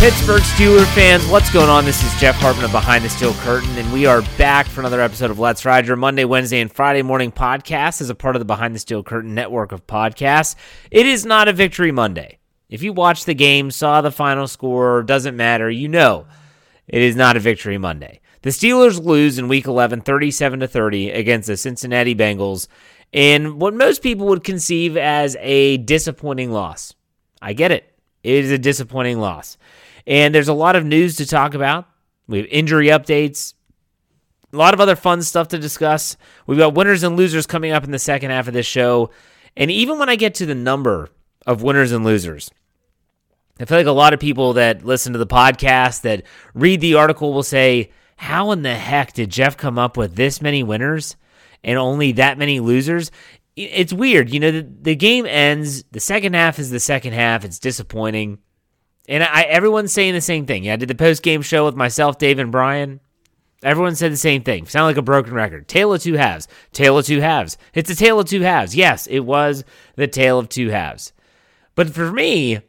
Pittsburgh 0.00 0.42
Steeler 0.42 0.86
fans, 0.94 1.26
what's 1.26 1.50
going 1.50 1.68
on? 1.68 1.84
This 1.84 2.04
is 2.04 2.20
Jeff 2.20 2.36
Hartman 2.36 2.64
of 2.64 2.70
Behind 2.70 3.04
the 3.04 3.08
Steel 3.08 3.34
Curtain, 3.34 3.76
and 3.76 3.92
we 3.92 4.06
are 4.06 4.22
back 4.38 4.66
for 4.66 4.80
another 4.80 5.00
episode 5.00 5.28
of 5.28 5.40
Let's 5.40 5.64
Ride, 5.64 5.88
your 5.88 5.96
Monday, 5.96 6.24
Wednesday, 6.24 6.60
and 6.60 6.70
Friday 6.70 7.02
morning 7.02 7.32
podcast 7.32 8.00
as 8.00 8.08
a 8.08 8.14
part 8.14 8.36
of 8.36 8.40
the 8.40 8.46
Behind 8.46 8.76
the 8.76 8.78
Steel 8.78 9.02
Curtain 9.02 9.34
network 9.34 9.72
of 9.72 9.88
podcasts. 9.88 10.54
It 10.92 11.04
is 11.04 11.26
not 11.26 11.48
a 11.48 11.52
victory 11.52 11.90
Monday. 11.90 12.38
If 12.68 12.84
you 12.84 12.92
watched 12.92 13.26
the 13.26 13.34
game, 13.34 13.72
saw 13.72 14.00
the 14.00 14.12
final 14.12 14.46
score, 14.46 15.02
doesn't 15.02 15.36
matter, 15.36 15.68
you 15.68 15.88
know 15.88 16.26
it 16.86 17.02
is 17.02 17.16
not 17.16 17.36
a 17.36 17.40
victory 17.40 17.76
Monday. 17.76 18.20
The 18.42 18.50
Steelers 18.50 19.04
lose 19.04 19.36
in 19.36 19.48
week 19.48 19.66
11, 19.66 20.02
37 20.02 20.60
to 20.60 20.68
30 20.68 21.10
against 21.10 21.48
the 21.48 21.56
Cincinnati 21.56 22.14
Bengals 22.14 22.68
in 23.10 23.58
what 23.58 23.74
most 23.74 24.00
people 24.04 24.28
would 24.28 24.44
conceive 24.44 24.96
as 24.96 25.36
a 25.40 25.78
disappointing 25.78 26.52
loss. 26.52 26.94
I 27.42 27.52
get 27.52 27.72
it. 27.72 27.92
It 28.22 28.44
is 28.44 28.52
a 28.52 28.58
disappointing 28.58 29.18
loss. 29.18 29.58
And 30.08 30.34
there's 30.34 30.48
a 30.48 30.54
lot 30.54 30.74
of 30.74 30.86
news 30.86 31.16
to 31.16 31.26
talk 31.26 31.52
about. 31.52 31.86
We 32.26 32.38
have 32.38 32.46
injury 32.46 32.86
updates, 32.86 33.52
a 34.52 34.56
lot 34.56 34.72
of 34.72 34.80
other 34.80 34.96
fun 34.96 35.20
stuff 35.22 35.48
to 35.48 35.58
discuss. 35.58 36.16
We've 36.46 36.58
got 36.58 36.74
winners 36.74 37.02
and 37.02 37.14
losers 37.14 37.46
coming 37.46 37.72
up 37.72 37.84
in 37.84 37.90
the 37.90 37.98
second 37.98 38.30
half 38.30 38.48
of 38.48 38.54
this 38.54 38.66
show. 38.66 39.10
And 39.54 39.70
even 39.70 39.98
when 39.98 40.08
I 40.08 40.16
get 40.16 40.34
to 40.36 40.46
the 40.46 40.54
number 40.54 41.10
of 41.46 41.62
winners 41.62 41.92
and 41.92 42.04
losers, 42.04 42.50
I 43.60 43.66
feel 43.66 43.76
like 43.76 43.86
a 43.86 43.92
lot 43.92 44.14
of 44.14 44.20
people 44.20 44.54
that 44.54 44.82
listen 44.82 45.12
to 45.12 45.18
the 45.18 45.26
podcast, 45.26 46.02
that 46.02 46.22
read 46.54 46.80
the 46.80 46.94
article, 46.94 47.34
will 47.34 47.42
say, 47.42 47.90
How 48.16 48.50
in 48.52 48.62
the 48.62 48.74
heck 48.74 49.12
did 49.12 49.28
Jeff 49.28 49.58
come 49.58 49.78
up 49.78 49.98
with 49.98 50.16
this 50.16 50.40
many 50.40 50.62
winners 50.62 51.16
and 51.62 51.78
only 51.78 52.12
that 52.12 52.38
many 52.38 52.60
losers? 52.60 53.10
It's 53.56 53.92
weird. 53.92 54.32
You 54.32 54.40
know, 54.40 54.52
the, 54.52 54.62
the 54.62 54.96
game 54.96 55.26
ends, 55.26 55.82
the 55.90 56.00
second 56.00 56.34
half 56.34 56.58
is 56.58 56.70
the 56.70 56.80
second 56.80 57.12
half. 57.12 57.44
It's 57.44 57.58
disappointing. 57.58 58.38
And 59.08 59.24
I, 59.24 59.42
everyone's 59.42 59.92
saying 59.92 60.12
the 60.12 60.20
same 60.20 60.44
thing. 60.44 60.64
Yeah, 60.64 60.74
I 60.74 60.76
did 60.76 60.88
the 60.88 60.94
post 60.94 61.22
game 61.22 61.40
show 61.40 61.64
with 61.64 61.74
myself, 61.74 62.18
Dave, 62.18 62.38
and 62.38 62.52
Brian. 62.52 63.00
Everyone 63.62 63.96
said 63.96 64.12
the 64.12 64.16
same 64.16 64.42
thing. 64.42 64.66
Sound 64.66 64.86
like 64.86 64.98
a 64.98 65.02
broken 65.02 65.32
record. 65.34 65.66
Tale 65.66 65.92
of 65.92 66.02
two 66.02 66.14
halves. 66.14 66.46
Tale 66.72 66.98
of 66.98 67.06
two 67.06 67.20
halves. 67.20 67.56
It's 67.74 67.90
a 67.90 67.96
tale 67.96 68.20
of 68.20 68.28
two 68.28 68.42
halves. 68.42 68.76
Yes, 68.76 69.06
it 69.08 69.20
was 69.20 69.64
the 69.96 70.06
tale 70.06 70.38
of 70.38 70.48
two 70.48 70.68
halves. 70.68 71.12
But 71.74 71.90
for 71.90 72.12
me, 72.12 72.60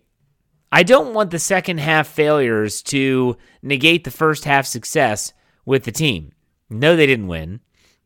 I 0.71 0.83
don't 0.83 1.13
want 1.13 1.31
the 1.31 1.39
second 1.39 1.79
half 1.79 2.07
failures 2.07 2.81
to 2.83 3.37
negate 3.61 4.03
the 4.03 4.11
first 4.11 4.45
half 4.45 4.65
success 4.65 5.33
with 5.65 5.83
the 5.83 5.91
team. 5.91 6.31
No, 6.69 6.95
they 6.95 7.05
didn't 7.05 7.27
win. 7.27 7.59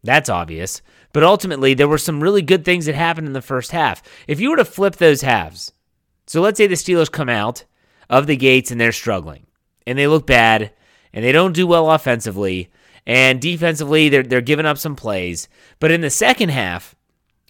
That's 0.04 0.30
obvious. 0.30 0.82
But 1.14 1.24
ultimately, 1.24 1.74
there 1.74 1.88
were 1.88 1.98
some 1.98 2.24
really 2.24 2.42
good 2.42 2.66
things 2.66 2.88
that 2.88 2.96
happened 2.96 3.28
in 3.28 3.34
the 3.34 3.42
first 3.42 3.72
half. 3.72 4.02
If 4.28 4.42
you 4.42 4.50
were 4.50 4.58
to 4.58 4.66
flip 4.66 4.96
those 4.96 5.22
halves, 5.22 5.72
so 6.26 6.42
let's 6.42 6.58
say 6.58 6.68
the 6.68 6.76
Steelers 6.76 7.12
come 7.12 7.30
out 7.30 7.66
of 8.14 8.28
the 8.28 8.38
gates 8.38 8.70
and 8.70 8.80
they're 8.80 8.92
struggling 8.92 9.48
and 9.88 9.98
they 9.98 10.06
look 10.06 10.28
bad 10.28 10.72
and 11.12 11.26
they 11.26 11.32
don't 11.32 11.54
do 11.54 11.66
well 11.66 11.90
offensively 11.90 12.70
and 13.08 13.42
defensively 13.42 14.08
they're, 14.08 14.24
they're 14.24 14.40
giving 14.40 14.68
up 14.68 14.78
some 14.78 14.96
plays. 14.96 15.50
But 15.80 15.90
in 15.90 16.02
the 16.02 16.12
second 16.12 16.50
half, 16.50 16.96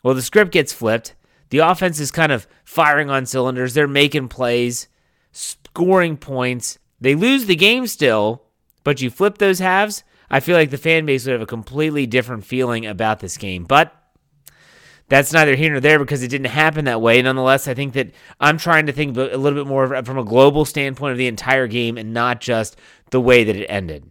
well, 0.03 0.13
the 0.13 0.21
script 0.21 0.53
gets 0.53 0.71
flipped. 0.71 1.15
The 1.49 1.59
offense 1.59 1.99
is 1.99 2.11
kind 2.11 2.31
of 2.31 2.47
firing 2.63 3.09
on 3.09 3.25
cylinders. 3.25 3.73
They're 3.73 3.87
making 3.87 4.29
plays, 4.29 4.87
scoring 5.33 6.15
points. 6.15 6.79
They 6.99 7.13
lose 7.13 7.45
the 7.45 7.57
game 7.57 7.85
still, 7.85 8.43
but 8.85 9.01
you 9.01 9.09
flip 9.09 9.37
those 9.37 9.59
halves. 9.59 10.03
I 10.31 10.39
feel 10.39 10.55
like 10.55 10.71
the 10.71 10.77
fan 10.77 11.05
base 11.05 11.25
would 11.25 11.33
have 11.33 11.41
a 11.41 11.45
completely 11.45 12.07
different 12.07 12.45
feeling 12.45 12.85
about 12.85 13.19
this 13.19 13.37
game. 13.37 13.65
But 13.65 13.93
that's 15.09 15.33
neither 15.33 15.55
here 15.55 15.71
nor 15.71 15.79
there 15.79 15.99
because 15.99 16.23
it 16.23 16.29
didn't 16.29 16.47
happen 16.47 16.85
that 16.85 17.01
way. 17.01 17.21
Nonetheless, 17.21 17.67
I 17.67 17.73
think 17.73 17.93
that 17.93 18.11
I'm 18.39 18.57
trying 18.57 18.85
to 18.85 18.91
think 18.91 19.15
a 19.17 19.37
little 19.37 19.63
bit 19.63 19.67
more 19.67 20.03
from 20.03 20.17
a 20.17 20.23
global 20.23 20.65
standpoint 20.65 21.11
of 21.11 21.17
the 21.17 21.27
entire 21.27 21.67
game 21.67 21.97
and 21.97 22.13
not 22.13 22.41
just 22.41 22.77
the 23.11 23.21
way 23.21 23.43
that 23.43 23.55
it 23.55 23.65
ended. 23.65 24.09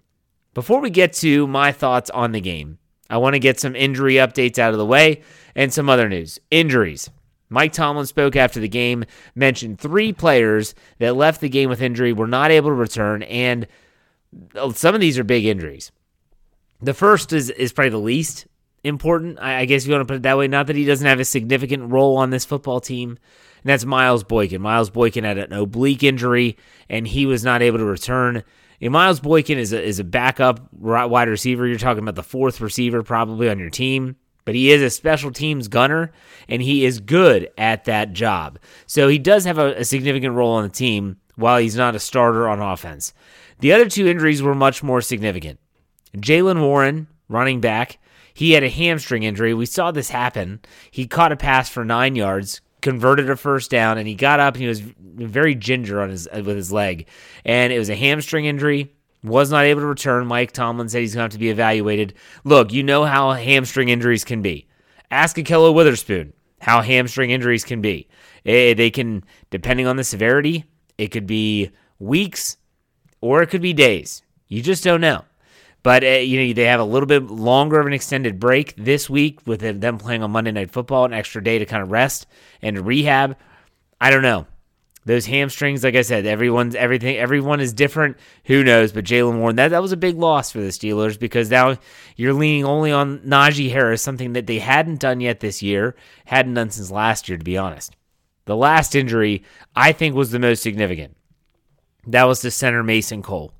Before 0.54 0.80
we 0.80 0.90
get 0.90 1.14
to 1.14 1.46
my 1.46 1.72
thoughts 1.72 2.10
on 2.10 2.32
the 2.32 2.40
game, 2.40 2.78
I 3.08 3.16
want 3.16 3.34
to 3.34 3.40
get 3.40 3.58
some 3.58 3.74
injury 3.74 4.14
updates 4.14 4.58
out 4.58 4.72
of 4.72 4.78
the 4.78 4.86
way 4.86 5.22
and 5.54 5.72
some 5.72 5.88
other 5.88 6.08
news. 6.08 6.38
Injuries. 6.50 7.10
Mike 7.48 7.72
Tomlin 7.72 8.06
spoke 8.06 8.34
after 8.34 8.60
the 8.60 8.68
game, 8.68 9.04
mentioned 9.34 9.78
three 9.78 10.12
players 10.12 10.74
that 10.98 11.16
left 11.16 11.42
the 11.42 11.50
game 11.50 11.68
with 11.68 11.82
injury, 11.82 12.12
were 12.12 12.26
not 12.26 12.50
able 12.50 12.70
to 12.70 12.74
return, 12.74 13.22
and 13.24 13.66
uh, 14.54 14.72
some 14.72 14.94
of 14.94 15.02
these 15.02 15.18
are 15.18 15.24
big 15.24 15.44
injuries. 15.44 15.92
The 16.80 16.94
first 16.94 17.32
is, 17.32 17.50
is 17.50 17.72
probably 17.72 17.90
the 17.90 17.98
least 17.98 18.46
important, 18.84 19.38
I 19.40 19.64
guess 19.64 19.86
you 19.86 19.92
want 19.92 20.02
to 20.02 20.12
put 20.12 20.16
it 20.16 20.22
that 20.22 20.36
way. 20.36 20.48
Not 20.48 20.66
that 20.66 20.76
he 20.76 20.84
doesn't 20.84 21.06
have 21.06 21.20
a 21.20 21.24
significant 21.24 21.92
role 21.92 22.16
on 22.16 22.30
this 22.30 22.44
football 22.44 22.80
team, 22.80 23.10
and 23.10 23.70
that's 23.70 23.84
Miles 23.84 24.24
Boykin. 24.24 24.60
Miles 24.60 24.90
Boykin 24.90 25.24
had 25.24 25.38
an 25.38 25.52
oblique 25.52 26.02
injury, 26.02 26.56
and 26.88 27.06
he 27.06 27.26
was 27.26 27.44
not 27.44 27.62
able 27.62 27.78
to 27.78 27.84
return. 27.84 28.42
And 28.80 28.92
Miles 28.92 29.20
Boykin 29.20 29.58
is 29.58 29.72
a, 29.72 29.80
is 29.80 30.00
a 30.00 30.04
backup 30.04 30.72
wide 30.72 31.28
receiver. 31.28 31.66
You're 31.66 31.78
talking 31.78 32.02
about 32.02 32.16
the 32.16 32.22
fourth 32.22 32.60
receiver 32.60 33.02
probably 33.02 33.48
on 33.48 33.60
your 33.60 33.70
team, 33.70 34.16
but 34.44 34.56
he 34.56 34.72
is 34.72 34.82
a 34.82 34.90
special 34.90 35.30
teams 35.30 35.68
gunner, 35.68 36.10
and 36.48 36.60
he 36.60 36.84
is 36.84 36.98
good 36.98 37.48
at 37.56 37.84
that 37.84 38.12
job. 38.12 38.58
So 38.86 39.06
he 39.06 39.18
does 39.18 39.44
have 39.44 39.58
a, 39.58 39.78
a 39.78 39.84
significant 39.84 40.34
role 40.34 40.54
on 40.54 40.64
the 40.64 40.68
team 40.68 41.18
while 41.36 41.58
he's 41.58 41.76
not 41.76 41.94
a 41.94 42.00
starter 42.00 42.48
on 42.48 42.60
offense. 42.60 43.14
The 43.60 43.72
other 43.72 43.88
two 43.88 44.08
injuries 44.08 44.42
were 44.42 44.56
much 44.56 44.82
more 44.82 45.00
significant. 45.00 45.60
Jaylen 46.16 46.60
Warren, 46.60 47.06
running 47.28 47.60
back, 47.60 47.98
he 48.34 48.52
had 48.52 48.62
a 48.62 48.68
hamstring 48.68 49.22
injury. 49.22 49.54
We 49.54 49.66
saw 49.66 49.90
this 49.90 50.10
happen. 50.10 50.60
He 50.90 51.06
caught 51.06 51.32
a 51.32 51.36
pass 51.36 51.68
for 51.68 51.84
nine 51.84 52.14
yards, 52.14 52.60
converted 52.80 53.30
a 53.30 53.36
first 53.36 53.70
down, 53.70 53.98
and 53.98 54.08
he 54.08 54.14
got 54.14 54.40
up 54.40 54.54
and 54.54 54.62
he 54.62 54.68
was 54.68 54.80
very 54.80 55.54
ginger 55.54 56.00
on 56.00 56.10
his 56.10 56.28
with 56.32 56.48
his 56.48 56.72
leg. 56.72 57.06
And 57.44 57.72
it 57.72 57.78
was 57.78 57.90
a 57.90 57.96
hamstring 57.96 58.44
injury. 58.44 58.94
Was 59.24 59.52
not 59.52 59.64
able 59.64 59.82
to 59.82 59.86
return. 59.86 60.26
Mike 60.26 60.50
Tomlin 60.50 60.88
said 60.88 61.00
he's 61.00 61.14
going 61.14 61.20
to 61.20 61.24
have 61.26 61.32
to 61.32 61.38
be 61.38 61.50
evaluated. 61.50 62.14
Look, 62.42 62.72
you 62.72 62.82
know 62.82 63.04
how 63.04 63.30
hamstring 63.32 63.88
injuries 63.88 64.24
can 64.24 64.42
be. 64.42 64.66
Ask 65.12 65.36
Ahkello 65.36 65.72
Witherspoon 65.72 66.32
how 66.60 66.80
hamstring 66.80 67.30
injuries 67.30 67.64
can 67.64 67.80
be. 67.80 68.08
Eh, 68.44 68.74
they 68.74 68.90
can, 68.90 69.22
depending 69.50 69.86
on 69.86 69.96
the 69.96 70.02
severity, 70.02 70.64
it 70.98 71.08
could 71.08 71.26
be 71.26 71.70
weeks 72.00 72.56
or 73.20 73.42
it 73.42 73.48
could 73.48 73.62
be 73.62 73.72
days. 73.72 74.22
You 74.48 74.60
just 74.60 74.82
don't 74.82 75.00
know. 75.00 75.24
But 75.82 76.04
uh, 76.04 76.08
you 76.08 76.46
know 76.46 76.52
they 76.52 76.64
have 76.64 76.80
a 76.80 76.84
little 76.84 77.06
bit 77.06 77.24
longer 77.24 77.80
of 77.80 77.86
an 77.86 77.92
extended 77.92 78.38
break 78.38 78.74
this 78.76 79.10
week 79.10 79.40
with 79.46 79.60
them 79.80 79.98
playing 79.98 80.22
on 80.22 80.30
Monday 80.30 80.52
Night 80.52 80.70
Football, 80.70 81.04
an 81.04 81.12
extra 81.12 81.42
day 81.42 81.58
to 81.58 81.66
kind 81.66 81.82
of 81.82 81.90
rest 81.90 82.26
and 82.60 82.86
rehab. 82.86 83.36
I 84.00 84.10
don't 84.10 84.22
know 84.22 84.46
those 85.04 85.26
hamstrings. 85.26 85.82
Like 85.82 85.96
I 85.96 86.02
said, 86.02 86.26
everyone's 86.26 86.74
everything. 86.74 87.16
Everyone 87.16 87.60
is 87.60 87.72
different. 87.72 88.16
Who 88.44 88.62
knows? 88.62 88.92
But 88.92 89.04
Jaylen 89.04 89.38
Warren, 89.38 89.56
that 89.56 89.68
that 89.68 89.82
was 89.82 89.92
a 89.92 89.96
big 89.96 90.16
loss 90.16 90.52
for 90.52 90.60
the 90.60 90.68
Steelers 90.68 91.18
because 91.18 91.50
now 91.50 91.76
you're 92.16 92.32
leaning 92.32 92.64
only 92.64 92.92
on 92.92 93.18
Najee 93.20 93.72
Harris, 93.72 94.02
something 94.02 94.32
that 94.34 94.46
they 94.46 94.58
hadn't 94.58 95.00
done 95.00 95.20
yet 95.20 95.40
this 95.40 95.62
year, 95.62 95.96
hadn't 96.24 96.54
done 96.54 96.70
since 96.70 96.90
last 96.90 97.28
year, 97.28 97.38
to 97.38 97.44
be 97.44 97.58
honest. 97.58 97.96
The 98.44 98.56
last 98.56 98.94
injury 98.94 99.44
I 99.74 99.92
think 99.92 100.14
was 100.14 100.30
the 100.30 100.38
most 100.38 100.62
significant. 100.62 101.16
That 102.06 102.24
was 102.24 102.42
the 102.42 102.50
center 102.50 102.82
Mason 102.82 103.22
Cole. 103.22 103.52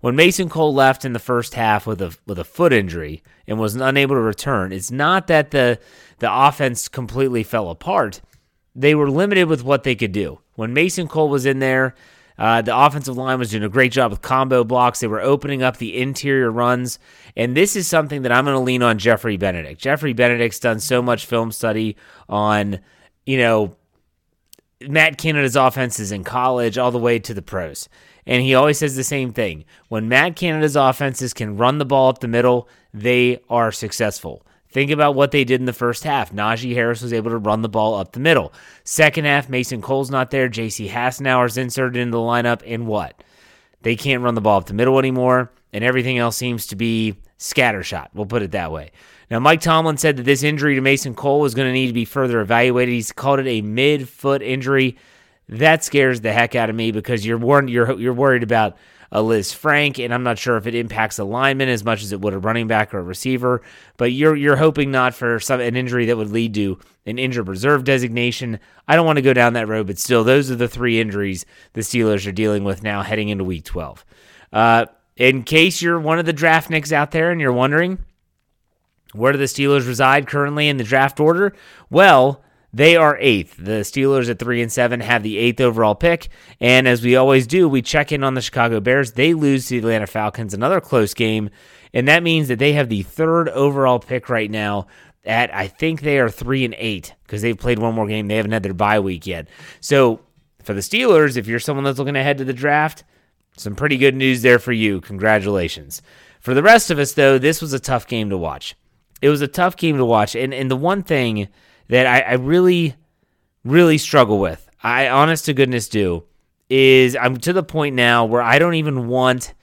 When 0.00 0.16
Mason 0.16 0.48
Cole 0.48 0.72
left 0.72 1.04
in 1.04 1.12
the 1.12 1.18
first 1.18 1.54
half 1.54 1.86
with 1.86 2.00
a 2.00 2.16
with 2.26 2.38
a 2.38 2.44
foot 2.44 2.72
injury 2.72 3.22
and 3.46 3.58
was 3.58 3.74
unable 3.74 4.14
to 4.14 4.20
return, 4.20 4.72
it's 4.72 4.90
not 4.90 5.26
that 5.26 5.50
the 5.50 5.78
the 6.18 6.32
offense 6.32 6.88
completely 6.88 7.42
fell 7.42 7.70
apart. 7.70 8.20
They 8.74 8.94
were 8.94 9.10
limited 9.10 9.44
with 9.44 9.64
what 9.64 9.82
they 9.82 9.96
could 9.96 10.12
do. 10.12 10.40
When 10.54 10.72
Mason 10.72 11.08
Cole 11.08 11.28
was 11.28 11.46
in 11.46 11.58
there, 11.58 11.94
uh, 12.38 12.62
the 12.62 12.76
offensive 12.76 13.16
line 13.16 13.38
was 13.38 13.50
doing 13.50 13.64
a 13.64 13.68
great 13.68 13.90
job 13.90 14.12
with 14.12 14.22
combo 14.22 14.62
blocks. 14.62 15.00
They 15.00 15.08
were 15.08 15.20
opening 15.20 15.62
up 15.62 15.78
the 15.78 16.00
interior 16.00 16.50
runs. 16.50 17.00
And 17.36 17.56
this 17.56 17.74
is 17.74 17.88
something 17.88 18.22
that 18.22 18.30
I'm 18.30 18.44
going 18.44 18.54
to 18.54 18.60
lean 18.60 18.82
on 18.82 18.98
Jeffrey 18.98 19.36
Benedict. 19.36 19.80
Jeffrey 19.80 20.12
Benedict's 20.12 20.60
done 20.60 20.78
so 20.78 21.02
much 21.02 21.26
film 21.26 21.50
study 21.50 21.96
on, 22.28 22.78
you 23.26 23.38
know, 23.38 23.76
Matt 24.80 25.18
Canada's 25.18 25.56
offenses 25.56 26.12
in 26.12 26.24
college 26.24 26.78
all 26.78 26.90
the 26.90 26.98
way 26.98 27.18
to 27.18 27.34
the 27.34 27.42
pros. 27.42 27.88
And 28.26 28.42
he 28.42 28.54
always 28.54 28.78
says 28.78 28.94
the 28.94 29.04
same 29.04 29.32
thing. 29.32 29.64
When 29.88 30.08
Matt 30.08 30.36
Canada's 30.36 30.76
offenses 30.76 31.32
can 31.32 31.56
run 31.56 31.78
the 31.78 31.84
ball 31.84 32.08
up 32.08 32.20
the 32.20 32.28
middle, 32.28 32.68
they 32.92 33.40
are 33.48 33.72
successful. 33.72 34.44
Think 34.70 34.90
about 34.90 35.14
what 35.14 35.30
they 35.30 35.44
did 35.44 35.60
in 35.60 35.66
the 35.66 35.72
first 35.72 36.04
half. 36.04 36.30
Najee 36.30 36.74
Harris 36.74 37.02
was 37.02 37.12
able 37.12 37.30
to 37.30 37.38
run 37.38 37.62
the 37.62 37.68
ball 37.70 37.94
up 37.94 38.12
the 38.12 38.20
middle. 38.20 38.52
Second 38.84 39.24
half, 39.24 39.48
Mason 39.48 39.80
Cole's 39.80 40.10
not 40.10 40.30
there. 40.30 40.48
J.C. 40.48 40.88
Hassenauer's 40.88 41.56
inserted 41.56 41.96
into 41.96 42.12
the 42.12 42.18
lineup, 42.18 42.62
and 42.66 42.86
what? 42.86 43.22
They 43.80 43.96
can't 43.96 44.22
run 44.22 44.34
the 44.34 44.42
ball 44.42 44.58
up 44.58 44.66
the 44.66 44.74
middle 44.74 44.98
anymore, 44.98 45.50
and 45.72 45.82
everything 45.82 46.18
else 46.18 46.36
seems 46.36 46.66
to 46.66 46.76
be 46.76 47.16
scattershot. 47.38 48.08
We'll 48.12 48.26
put 48.26 48.42
it 48.42 48.50
that 48.50 48.70
way. 48.70 48.90
Now, 49.30 49.38
Mike 49.38 49.60
Tomlin 49.60 49.98
said 49.98 50.16
that 50.16 50.22
this 50.22 50.42
injury 50.42 50.74
to 50.74 50.80
Mason 50.80 51.14
Cole 51.14 51.40
was 51.40 51.54
going 51.54 51.68
to 51.68 51.72
need 51.72 51.88
to 51.88 51.92
be 51.92 52.04
further 52.04 52.40
evaluated. 52.40 52.94
He's 52.94 53.12
called 53.12 53.40
it 53.40 53.46
a 53.46 53.62
mid 53.62 54.08
foot 54.08 54.42
injury 54.42 54.96
that 55.48 55.82
scares 55.82 56.20
the 56.20 56.32
heck 56.32 56.54
out 56.54 56.70
of 56.70 56.76
me 56.76 56.92
because 56.92 57.24
you're 57.24 57.38
worried, 57.38 57.70
you're 57.70 57.98
you're 57.98 58.12
worried 58.12 58.42
about 58.42 58.76
a 59.10 59.22
Lisfranc, 59.22 60.04
and 60.04 60.12
I'm 60.12 60.22
not 60.22 60.38
sure 60.38 60.58
if 60.58 60.66
it 60.66 60.74
impacts 60.74 61.18
a 61.18 61.24
lineman 61.24 61.70
as 61.70 61.82
much 61.82 62.02
as 62.02 62.12
it 62.12 62.20
would 62.20 62.34
a 62.34 62.38
running 62.38 62.66
back 62.66 62.92
or 62.92 62.98
a 62.98 63.02
receiver. 63.02 63.62
But 63.96 64.12
you're 64.12 64.36
you're 64.36 64.56
hoping 64.56 64.90
not 64.90 65.14
for 65.14 65.40
some 65.40 65.60
an 65.60 65.76
injury 65.76 66.06
that 66.06 66.16
would 66.16 66.30
lead 66.30 66.52
to 66.54 66.78
an 67.06 67.18
injured 67.18 67.48
reserve 67.48 67.84
designation. 67.84 68.60
I 68.86 68.96
don't 68.96 69.06
want 69.06 69.16
to 69.16 69.22
go 69.22 69.32
down 69.32 69.54
that 69.54 69.68
road, 69.68 69.86
but 69.86 69.98
still, 69.98 70.24
those 70.24 70.50
are 70.50 70.56
the 70.56 70.68
three 70.68 71.00
injuries 71.00 71.46
the 71.72 71.80
Steelers 71.80 72.26
are 72.26 72.32
dealing 72.32 72.64
with 72.64 72.82
now 72.82 73.02
heading 73.02 73.30
into 73.30 73.44
Week 73.44 73.64
12. 73.64 74.04
Uh, 74.52 74.86
in 75.16 75.42
case 75.42 75.80
you're 75.80 75.98
one 75.98 76.18
of 76.18 76.26
the 76.26 76.34
draftniks 76.34 76.92
out 76.92 77.10
there 77.10 77.30
and 77.30 77.40
you're 77.40 77.52
wondering 77.52 77.98
where 79.12 79.32
do 79.32 79.38
the 79.38 79.44
Steelers 79.44 79.86
reside 79.86 80.26
currently 80.26 80.68
in 80.68 80.76
the 80.76 80.84
draft 80.84 81.20
order, 81.20 81.54
well. 81.90 82.42
They 82.70 82.96
are 82.96 83.16
eighth. 83.18 83.56
The 83.56 83.80
Steelers 83.80 84.28
at 84.28 84.38
three 84.38 84.60
and 84.60 84.70
seven 84.70 85.00
have 85.00 85.22
the 85.22 85.38
eighth 85.38 85.58
overall 85.58 85.94
pick. 85.94 86.28
And 86.60 86.86
as 86.86 87.02
we 87.02 87.16
always 87.16 87.46
do, 87.46 87.66
we 87.66 87.80
check 87.80 88.12
in 88.12 88.22
on 88.22 88.34
the 88.34 88.42
Chicago 88.42 88.78
Bears. 88.78 89.12
They 89.12 89.32
lose 89.32 89.66
to 89.68 89.80
the 89.80 89.86
Atlanta 89.86 90.06
Falcons, 90.06 90.52
another 90.52 90.78
close 90.78 91.14
game. 91.14 91.48
And 91.94 92.06
that 92.08 92.22
means 92.22 92.48
that 92.48 92.58
they 92.58 92.74
have 92.74 92.90
the 92.90 93.04
third 93.04 93.48
overall 93.48 93.98
pick 93.98 94.28
right 94.28 94.50
now 94.50 94.86
at 95.24 95.54
I 95.54 95.68
think 95.68 96.02
they 96.02 96.18
are 96.18 96.28
three 96.28 96.64
and 96.64 96.74
eight 96.78 97.14
because 97.24 97.42
they've 97.42 97.58
played 97.58 97.78
one 97.78 97.94
more 97.94 98.06
game. 98.06 98.28
They 98.28 98.36
haven't 98.36 98.52
had 98.52 98.62
their 98.62 98.74
bye 98.74 99.00
week 99.00 99.26
yet. 99.26 99.48
So 99.80 100.20
for 100.62 100.74
the 100.74 100.80
Steelers, 100.80 101.36
if 101.36 101.46
you're 101.46 101.60
someone 101.60 101.84
that's 101.84 101.98
looking 101.98 102.16
ahead 102.16 102.38
to 102.38 102.44
the 102.44 102.52
draft, 102.52 103.04
some 103.56 103.74
pretty 103.74 103.96
good 103.96 104.14
news 104.14 104.42
there 104.42 104.58
for 104.58 104.72
you. 104.72 105.00
Congratulations. 105.00 106.02
For 106.40 106.54
the 106.54 106.62
rest 106.62 106.90
of 106.90 106.98
us, 106.98 107.12
though, 107.14 107.38
this 107.38 107.60
was 107.60 107.72
a 107.72 107.80
tough 107.80 108.06
game 108.06 108.30
to 108.30 108.38
watch. 108.38 108.76
It 109.20 109.28
was 109.28 109.40
a 109.40 109.48
tough 109.48 109.76
game 109.76 109.96
to 109.96 110.04
watch. 110.04 110.34
And 110.34 110.52
and 110.54 110.70
the 110.70 110.76
one 110.76 111.02
thing 111.02 111.48
that 111.88 112.06
I, 112.06 112.20
I 112.20 112.32
really, 112.34 112.94
really 113.64 113.98
struggle 113.98 114.38
with. 114.38 114.68
I 114.82 115.08
honest 115.08 115.46
to 115.46 115.54
goodness 115.54 115.88
do 115.88 116.24
is 116.70 117.16
I'm 117.16 117.36
to 117.38 117.52
the 117.52 117.62
point 117.62 117.96
now 117.96 118.24
where 118.24 118.42
I 118.42 118.58
don't 118.58 118.74
even 118.74 119.08
want 119.08 119.54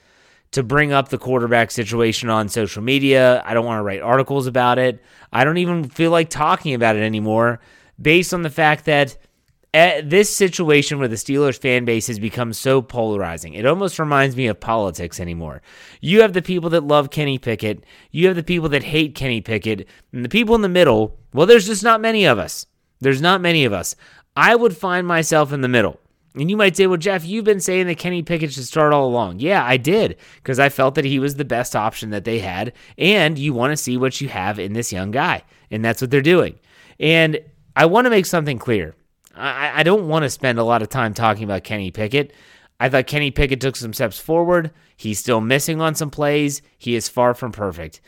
to 0.51 0.63
bring 0.63 0.91
up 0.91 1.09
the 1.09 1.17
quarterback 1.17 1.71
situation 1.71 2.29
on 2.29 2.49
social 2.49 2.81
media. 2.81 3.43
I 3.45 3.53
don't 3.53 3.65
want 3.65 3.79
to 3.79 3.83
write 3.83 4.01
articles 4.01 4.47
about 4.47 4.79
it. 4.79 5.01
I 5.31 5.43
don't 5.43 5.57
even 5.57 5.87
feel 5.89 6.11
like 6.11 6.29
talking 6.29 6.73
about 6.73 6.95
it 6.95 7.01
anymore 7.01 7.59
based 8.01 8.33
on 8.33 8.41
the 8.41 8.49
fact 8.49 8.85
that 8.85 9.17
Eh, 9.75 10.01
this 10.05 10.33
situation 10.33 10.99
where 10.99 11.09
the 11.09 11.17
Steelers 11.17 11.59
fan 11.59 11.83
base 11.83 12.07
has 12.07 12.17
become 12.17 12.53
so 12.53 12.81
polarizing. 12.81 13.55
It 13.55 13.65
almost 13.65 13.99
reminds 13.99 14.37
me 14.37 14.47
of 14.47 14.57
politics 14.57 15.19
anymore. 15.19 15.61
You 15.99 16.21
have 16.21 16.31
the 16.31 16.41
people 16.41 16.69
that 16.69 16.85
love 16.85 17.09
Kenny 17.09 17.37
Pickett, 17.37 17.83
you 18.09 18.27
have 18.27 18.37
the 18.37 18.43
people 18.43 18.69
that 18.69 18.83
hate 18.83 19.15
Kenny 19.15 19.41
Pickett, 19.41 19.85
and 20.13 20.23
the 20.23 20.29
people 20.29 20.55
in 20.55 20.61
the 20.61 20.69
middle 20.69 21.19
well, 21.33 21.45
there's 21.45 21.67
just 21.67 21.83
not 21.83 21.99
many 21.99 22.23
of 22.23 22.39
us. 22.39 22.65
There's 23.01 23.21
not 23.21 23.41
many 23.41 23.65
of 23.65 23.73
us. 23.73 23.97
I 24.37 24.55
would 24.55 24.77
find 24.77 25.05
myself 25.05 25.51
in 25.51 25.59
the 25.59 25.67
middle. 25.67 25.99
And 26.35 26.49
you 26.49 26.55
might 26.55 26.77
say, 26.77 26.87
well, 26.87 26.95
Jeff, 26.95 27.25
you've 27.25 27.43
been 27.43 27.59
saying 27.59 27.87
that 27.87 27.97
Kenny 27.97 28.23
Pickett 28.23 28.53
should 28.53 28.63
start 28.63 28.93
all 28.93 29.05
along. 29.05 29.41
Yeah, 29.41 29.61
I 29.61 29.75
did, 29.75 30.15
because 30.35 30.57
I 30.57 30.69
felt 30.69 30.95
that 30.95 31.03
he 31.03 31.19
was 31.19 31.35
the 31.35 31.43
best 31.43 31.75
option 31.75 32.11
that 32.11 32.23
they 32.23 32.39
had. 32.39 32.71
And 32.97 33.37
you 33.37 33.53
want 33.53 33.71
to 33.71 33.77
see 33.77 33.97
what 33.97 34.21
you 34.21 34.29
have 34.29 34.57
in 34.57 34.71
this 34.71 34.93
young 34.93 35.11
guy. 35.11 35.43
And 35.69 35.83
that's 35.83 35.99
what 35.99 36.11
they're 36.11 36.21
doing. 36.21 36.59
And 36.97 37.41
I 37.75 37.87
want 37.87 38.05
to 38.05 38.09
make 38.09 38.25
something 38.25 38.57
clear. 38.57 38.95
I, 39.35 39.79
I 39.79 39.83
don't 39.83 40.07
want 40.07 40.23
to 40.23 40.29
spend 40.29 40.59
a 40.59 40.63
lot 40.63 40.81
of 40.81 40.89
time 40.89 41.13
talking 41.13 41.43
about 41.43 41.63
Kenny 41.63 41.91
Pickett. 41.91 42.33
I 42.79 42.89
thought 42.89 43.07
Kenny 43.07 43.31
Pickett 43.31 43.61
took 43.61 43.75
some 43.75 43.93
steps 43.93 44.19
forward. 44.19 44.71
He's 44.97 45.19
still 45.19 45.41
missing 45.41 45.81
on 45.81 45.95
some 45.95 46.09
plays. 46.09 46.61
He 46.77 46.95
is 46.95 47.09
far 47.09 47.33
from 47.33 47.51
perfect. 47.51 48.01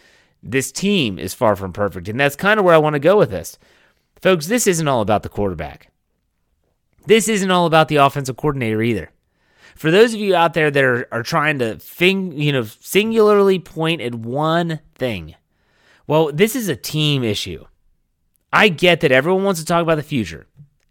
This 0.43 0.71
team 0.71 1.17
is 1.17 1.33
far 1.33 1.55
from 1.55 1.73
perfect, 1.73 2.07
and 2.07 2.19
that's 2.19 2.35
kind 2.35 2.59
of 2.59 2.65
where 2.65 2.75
I 2.75 2.79
want 2.79 2.93
to 2.93 2.99
go 2.99 3.17
with 3.17 3.31
this. 3.31 3.57
Folks, 4.21 4.47
this 4.47 4.67
isn't 4.67 4.87
all 4.87 5.01
about 5.01 5.23
the 5.23 5.29
quarterback. 5.29 5.91
This 7.05 7.27
isn't 7.27 7.51
all 7.51 7.65
about 7.65 7.87
the 7.87 7.95
offensive 7.97 8.37
coordinator 8.37 8.81
either. 8.81 9.11
For 9.75 9.91
those 9.91 10.13
of 10.13 10.19
you 10.19 10.35
out 10.35 10.53
there 10.53 10.71
that 10.71 10.83
are, 10.83 11.07
are 11.11 11.23
trying 11.23 11.59
to 11.59 11.79
fing, 11.79 12.31
you 12.33 12.51
know, 12.51 12.63
singularly 12.63 13.59
point 13.59 14.01
at 14.01 14.15
one 14.15 14.79
thing, 14.95 15.35
well, 16.07 16.31
this 16.31 16.55
is 16.55 16.67
a 16.67 16.75
team 16.75 17.23
issue. 17.23 17.65
I 18.51 18.69
get 18.69 19.01
that 19.01 19.11
everyone 19.11 19.43
wants 19.43 19.59
to 19.59 19.65
talk 19.65 19.83
about 19.83 19.95
the 19.95 20.03
future. 20.03 20.47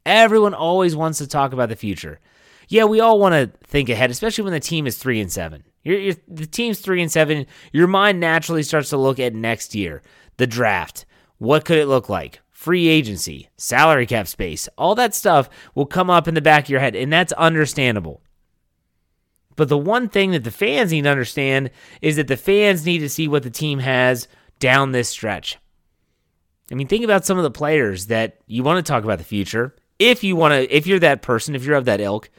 Everyone 0.07 0.55
always 0.55 0.97
wants 0.97 1.19
to 1.19 1.27
talk 1.27 1.53
about 1.53 1.69
the 1.69 1.77
future. 1.77 2.21
Yeah, 2.69 2.85
we 2.85 3.01
all 3.01 3.19
want 3.19 3.35
to 3.35 3.67
think 3.67 3.91
ahead, 3.91 4.11
especially 4.11 4.45
when 4.45 4.55
the 4.55 4.61
team 4.61 4.87
is 4.87 4.97
three 4.97 5.21
and 5.21 5.31
seven. 5.31 5.65
You're, 5.85 5.99
you're, 5.99 6.15
the 6.27 6.47
team's 6.47 6.81
three 6.81 7.03
and 7.03 7.13
seven. 7.13 7.47
Your 7.73 7.87
mind 7.87 8.21
naturally 8.21 8.63
starts 8.63 8.89
to 8.91 8.97
look 8.97 9.21
at 9.21 9.35
next 9.35 9.75
year, 9.75 10.03
the 10.39 10.47
draft. 10.47 11.05
What 11.37 11.67
could 11.67 11.79
it 11.79 11.87
look 11.87 12.09
like? 12.09 12.41
free 12.57 12.89
agency, 12.89 13.51
salary 13.59 14.07
cap 14.07 14.27
space, 14.27 14.67
all 14.79 14.95
that 14.95 15.15
stuff 15.15 15.49
will 15.75 15.85
come 15.85 16.09
up 16.09 16.27
in 16.27 16.35
the 16.35 16.41
back 16.41 16.65
of 16.65 16.71
your 16.71 16.81
head, 16.81 16.97
and 16.97 17.13
that's 17.13 17.33
understandable. 17.35 18.23
But 19.57 19.69
the 19.69 19.79
one 19.79 20.09
thing 20.09 20.31
that 20.31 20.43
the 20.43 20.51
fans 20.51 20.91
need 20.91 21.05
to 21.05 21.11
understand 21.11 21.71
is 22.01 22.17
that 22.17 22.29
the 22.29 22.37
fans 22.37 22.87
need 22.87 22.99
to 23.01 23.11
see 23.11 23.29
what 23.29 23.43
the 23.43 23.51
team 23.51 23.81
has 23.81 24.27
down 24.59 24.91
this 24.91 25.09
stretch. 25.09 25.59
I 26.73 26.75
mean, 26.75 26.89
think 26.89 27.05
about 27.05 27.27
some 27.27 27.37
of 27.37 27.45
the 27.45 27.51
players 27.51 28.07
that 28.07 28.39
you 28.47 28.63
want 28.63 28.85
to 28.85 28.91
talk 28.91 29.05
about 29.05 29.19
the 29.19 29.25
future. 29.25 29.77
If 29.99 30.23
you 30.23 30.37
want 30.37 30.53
to, 30.53 30.75
if 30.75 30.87
you're 30.87 30.99
that 31.01 31.23
person, 31.23 31.55
if 31.55 31.65
you're 31.65 31.77
of 31.77 31.87
that 31.87 32.01
ilk, 32.01 32.31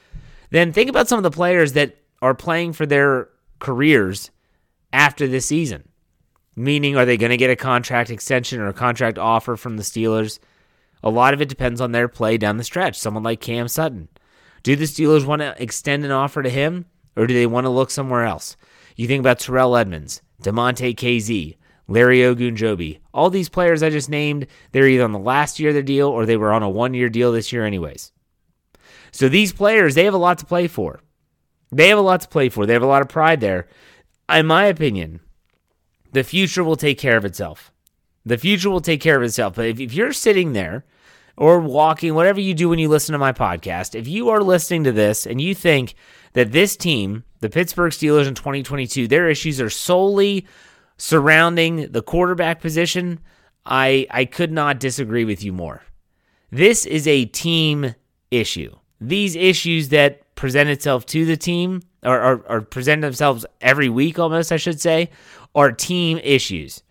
then 0.50 0.72
think 0.72 0.90
about 0.90 1.08
some 1.08 1.18
of 1.18 1.24
the 1.24 1.32
players 1.32 1.74
that 1.74 1.98
are 2.22 2.34
playing 2.34 2.74
for 2.74 2.86
their 2.86 3.30
careers 3.60 4.32
after 4.94 5.28
this 5.28 5.46
season. 5.46 5.88
Meaning, 6.56 6.96
are 6.96 7.06
they 7.06 7.18
going 7.18 7.30
to 7.30 7.38
get 7.38 7.52
a 7.52 7.56
contract 7.56 8.10
extension 8.10 8.60
or 8.60 8.68
a 8.68 8.74
contract 8.74 9.20
offer 9.20 9.56
from 9.56 9.78
the 9.78 9.84
Steelers? 9.84 10.40
A 11.04 11.10
lot 11.10 11.36
of 11.36 11.42
it 11.42 11.50
depends 11.50 11.80
on 11.80 11.92
their 11.92 12.08
play 12.08 12.38
down 12.38 12.58
the 12.58 12.64
stretch. 12.64 12.98
Someone 12.98 13.22
like 13.24 13.42
Cam 13.42 13.68
Sutton. 13.68 14.08
Do 14.64 14.76
the 14.76 14.86
Steelers 14.86 15.26
want 15.26 15.42
to 15.42 15.56
extend 15.62 16.04
an 16.04 16.12
offer 16.12 16.42
to 16.42 16.50
him, 16.50 16.86
or 17.16 17.28
do 17.28 17.34
they 17.34 17.46
want 17.46 17.66
to 17.66 17.70
look 17.70 17.92
somewhere 17.92 18.26
else? 18.26 18.58
You 18.96 19.08
think 19.08 19.20
about 19.20 19.38
Terrell 19.38 19.78
Edmunds, 19.78 20.24
Damontae 20.42 20.96
Kazee, 20.96 21.57
Larry 21.88 22.20
Ogunjobi. 22.20 23.00
All 23.14 23.30
these 23.30 23.50
players 23.50 23.82
I 23.82 23.90
just 23.90 24.10
named, 24.10 24.48
they're 24.72 24.88
either 24.88 25.04
on 25.04 25.14
the 25.14 25.20
last 25.20 25.60
year 25.60 25.70
of 25.70 25.76
their 25.76 25.84
deal 25.84 26.10
or 26.10 26.26
they 26.26 26.38
were 26.38 26.52
on 26.52 26.64
a 26.64 26.70
one 26.70 26.94
year 26.94 27.10
deal 27.10 27.32
this 27.32 27.52
year, 27.54 27.66
anyways. 27.66 28.12
So 29.12 29.30
these 29.30 29.54
players, 29.54 29.96
they 29.96 30.06
have 30.06 30.14
a 30.14 30.18
lot 30.18 30.38
to 30.40 30.46
play 30.46 30.68
for. 30.68 31.00
They 31.72 31.90
have 31.90 31.98
a 31.98 32.02
lot 32.02 32.22
to 32.22 32.28
play 32.28 32.50
for. 32.50 32.66
They 32.66 32.74
have 32.74 32.84
a 32.84 32.88
lot 32.88 33.02
of 33.02 33.10
pride 33.10 33.40
there. 33.40 33.68
In 34.30 34.46
my 34.46 34.66
opinion, 34.66 35.22
the 36.12 36.24
future 36.24 36.64
will 36.64 36.76
take 36.76 36.98
care 36.98 37.18
of 37.18 37.26
itself. 37.26 37.72
The 38.26 38.38
future 38.38 38.70
will 38.70 38.82
take 38.82 39.02
care 39.02 39.18
of 39.18 39.24
itself. 39.24 39.56
But 39.56 39.68
if, 39.68 39.80
if 39.80 39.94
you're 39.94 40.14
sitting 40.14 40.54
there 40.54 40.86
or 41.38 41.60
walking, 41.60 42.14
whatever 42.14 42.42
you 42.42 42.54
do 42.54 42.70
when 42.70 42.80
you 42.80 42.90
listen 42.90 43.14
to 43.14 43.20
my 43.20 43.32
podcast, 43.32 43.96
if 43.96 44.08
you 44.08 44.30
are 44.30 44.44
listening 44.44 44.84
to 44.84 44.92
this 44.92 45.26
and 45.26 45.40
you 45.40 45.56
think 45.56 45.96
that 46.34 46.52
this 46.52 46.76
team, 46.76 47.24
the 47.40 47.50
Pittsburgh 47.50 47.92
Steelers 47.92 48.28
in 48.28 48.36
2022, 48.36 49.08
their 49.08 49.30
issues 49.30 49.62
are 49.62 49.70
solely 49.70 50.46
surrounding 50.98 51.92
the 51.92 52.02
quarterback 52.02 52.62
position, 52.62 53.20
I 53.66 54.08
I 54.10 54.26
could 54.26 54.52
not 54.52 54.80
disagree 54.80 55.26
with 55.26 55.44
you 55.44 55.54
more. 55.54 55.84
This 56.52 56.86
is 56.86 57.08
a 57.08 57.26
team 57.26 57.96
issue. 58.32 58.76
These 59.00 59.36
issues 59.36 59.90
that 59.90 60.34
present 60.36 60.70
itself 60.70 61.06
to 61.08 61.26
the 61.26 61.38
team 61.38 61.82
or, 62.04 62.20
or, 62.20 62.36
or 62.48 62.62
present 62.62 63.02
themselves 63.02 63.46
every 63.60 63.90
week 63.90 64.18
almost, 64.18 64.52
I 64.52 64.58
should 64.58 64.80
say, 64.80 65.10
are 65.56 65.72
team 65.72 66.20
issues. 66.24 66.84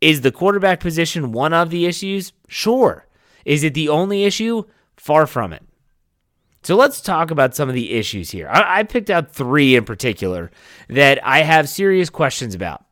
Is 0.00 0.20
the 0.20 0.32
quarterback 0.32 0.80
position 0.80 1.32
one 1.32 1.52
of 1.52 1.70
the 1.70 1.86
issues? 1.86 2.32
Sure. 2.48 3.06
Is 3.44 3.62
it 3.62 3.74
the 3.74 3.88
only 3.88 4.24
issue? 4.24 4.64
Far 4.96 5.26
from 5.26 5.52
it. 5.52 5.62
So 6.62 6.74
let's 6.74 7.00
talk 7.00 7.30
about 7.30 7.54
some 7.54 7.68
of 7.68 7.76
the 7.76 7.92
issues 7.92 8.30
here. 8.30 8.48
I, 8.48 8.80
I 8.80 8.82
picked 8.82 9.08
out 9.08 9.32
three 9.32 9.76
in 9.76 9.84
particular 9.84 10.50
that 10.88 11.24
I 11.24 11.42
have 11.42 11.68
serious 11.68 12.10
questions 12.10 12.54
about 12.54 12.85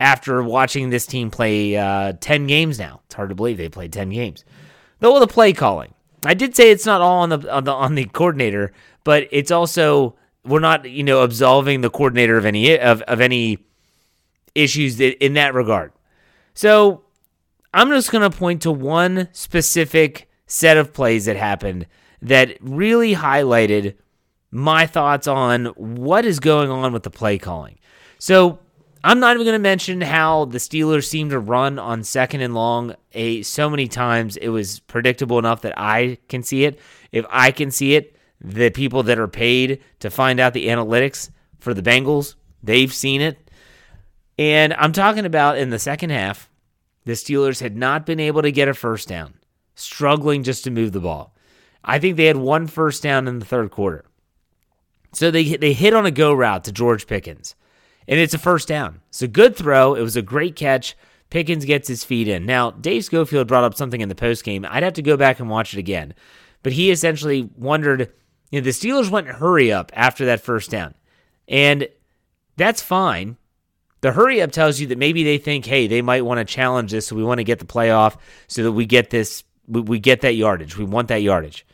after 0.00 0.42
watching 0.42 0.90
this 0.90 1.06
team 1.06 1.30
play 1.30 1.76
uh, 1.76 2.14
10 2.20 2.46
games 2.46 2.78
now. 2.78 3.00
It's 3.06 3.14
hard 3.14 3.28
to 3.28 3.34
believe 3.34 3.56
they 3.56 3.68
played 3.68 3.92
10 3.92 4.10
games. 4.10 4.44
Though 5.00 5.20
the 5.20 5.26
play 5.26 5.52
calling. 5.52 5.94
I 6.24 6.34
did 6.34 6.56
say 6.56 6.70
it's 6.70 6.86
not 6.86 7.00
all 7.00 7.20
on 7.20 7.28
the 7.28 7.54
on 7.54 7.64
the 7.64 7.72
on 7.72 7.94
the 7.94 8.06
coordinator, 8.06 8.72
but 9.04 9.28
it's 9.30 9.50
also 9.50 10.16
we're 10.44 10.60
not, 10.60 10.88
you 10.88 11.02
know, 11.02 11.22
absolving 11.22 11.80
the 11.80 11.90
coordinator 11.90 12.36
of 12.36 12.44
any 12.44 12.78
of, 12.78 13.02
of 13.02 13.20
any 13.20 13.58
issues 14.54 14.96
that, 14.98 15.22
in 15.24 15.34
that 15.34 15.54
regard. 15.54 15.92
So, 16.54 17.02
I'm 17.72 17.88
just 17.90 18.12
going 18.12 18.30
to 18.30 18.36
point 18.36 18.62
to 18.62 18.70
one 18.70 19.28
specific 19.32 20.28
set 20.46 20.76
of 20.76 20.92
plays 20.92 21.24
that 21.24 21.36
happened 21.36 21.86
that 22.22 22.56
really 22.60 23.14
highlighted 23.14 23.96
my 24.50 24.86
thoughts 24.86 25.26
on 25.26 25.66
what 25.66 26.24
is 26.24 26.38
going 26.38 26.70
on 26.70 26.92
with 26.92 27.02
the 27.02 27.10
play 27.10 27.38
calling. 27.38 27.78
So, 28.18 28.60
I'm 29.04 29.20
not 29.20 29.36
even 29.36 29.44
going 29.44 29.54
to 29.54 29.58
mention 29.58 30.00
how 30.00 30.46
the 30.46 30.56
Steelers 30.56 31.04
seem 31.04 31.28
to 31.28 31.38
run 31.38 31.78
on 31.78 32.04
second 32.04 32.40
and 32.40 32.54
long 32.54 32.94
a 33.12 33.42
so 33.42 33.68
many 33.68 33.86
times. 33.86 34.38
It 34.38 34.48
was 34.48 34.80
predictable 34.80 35.38
enough 35.38 35.60
that 35.60 35.74
I 35.76 36.16
can 36.30 36.42
see 36.42 36.64
it. 36.64 36.80
If 37.12 37.26
I 37.28 37.50
can 37.50 37.70
see 37.70 37.96
it, 37.96 38.16
the 38.40 38.70
people 38.70 39.02
that 39.02 39.18
are 39.18 39.28
paid 39.28 39.82
to 40.00 40.08
find 40.08 40.40
out 40.40 40.54
the 40.54 40.68
analytics 40.68 41.28
for 41.60 41.74
the 41.74 41.82
Bengals, 41.82 42.34
they've 42.62 42.92
seen 42.92 43.20
it. 43.20 43.50
And 44.38 44.72
I'm 44.72 44.92
talking 44.92 45.26
about 45.26 45.58
in 45.58 45.68
the 45.68 45.78
second 45.78 46.08
half, 46.08 46.48
the 47.04 47.12
Steelers 47.12 47.60
had 47.60 47.76
not 47.76 48.06
been 48.06 48.20
able 48.20 48.40
to 48.40 48.50
get 48.50 48.68
a 48.68 48.74
first 48.74 49.06
down, 49.06 49.34
struggling 49.74 50.42
just 50.42 50.64
to 50.64 50.70
move 50.70 50.92
the 50.92 51.00
ball. 51.00 51.34
I 51.84 51.98
think 51.98 52.16
they 52.16 52.24
had 52.24 52.38
one 52.38 52.66
first 52.66 53.02
down 53.02 53.28
in 53.28 53.38
the 53.38 53.44
third 53.44 53.70
quarter. 53.70 54.06
So 55.12 55.30
they 55.30 55.56
they 55.56 55.74
hit 55.74 55.92
on 55.92 56.06
a 56.06 56.10
go 56.10 56.32
route 56.32 56.64
to 56.64 56.72
George 56.72 57.06
Pickens 57.06 57.54
and 58.06 58.20
it's 58.20 58.34
a 58.34 58.38
first 58.38 58.68
down. 58.68 59.00
It's 59.08 59.22
a 59.22 59.28
good 59.28 59.56
throw. 59.56 59.94
It 59.94 60.02
was 60.02 60.16
a 60.16 60.22
great 60.22 60.56
catch. 60.56 60.96
Pickens 61.30 61.64
gets 61.64 61.88
his 61.88 62.04
feet 62.04 62.28
in. 62.28 62.46
Now, 62.46 62.70
Dave 62.70 63.04
Schofield 63.04 63.48
brought 63.48 63.64
up 63.64 63.74
something 63.74 64.00
in 64.00 64.08
the 64.08 64.14
post 64.14 64.44
game. 64.44 64.66
I'd 64.68 64.82
have 64.82 64.92
to 64.94 65.02
go 65.02 65.16
back 65.16 65.40
and 65.40 65.48
watch 65.48 65.74
it 65.74 65.78
again. 65.78 66.14
But 66.62 66.72
he 66.72 66.90
essentially 66.90 67.50
wondered, 67.56 68.12
you 68.50 68.60
know, 68.60 68.64
the 68.64 68.70
Steelers 68.70 69.10
went 69.10 69.26
hurry 69.26 69.72
up 69.72 69.90
after 69.94 70.26
that 70.26 70.40
first 70.40 70.70
down. 70.70 70.94
And 71.48 71.88
that's 72.56 72.82
fine. 72.82 73.36
The 74.00 74.12
hurry 74.12 74.42
up 74.42 74.52
tells 74.52 74.80
you 74.80 74.88
that 74.88 74.98
maybe 74.98 75.24
they 75.24 75.38
think, 75.38 75.64
hey, 75.64 75.86
they 75.86 76.02
might 76.02 76.24
want 76.24 76.38
to 76.38 76.44
challenge 76.44 76.90
this, 76.90 77.06
so 77.06 77.16
we 77.16 77.24
want 77.24 77.38
to 77.38 77.44
get 77.44 77.58
the 77.58 77.64
playoff 77.64 78.18
so 78.48 78.62
that 78.62 78.72
we 78.72 78.86
get 78.86 79.10
this, 79.10 79.44
we, 79.66 79.80
we 79.80 79.98
get 79.98 80.20
that 80.20 80.34
yardage. 80.34 80.76
We 80.76 80.84
want 80.84 81.08
that 81.08 81.22
yardage. 81.22 81.66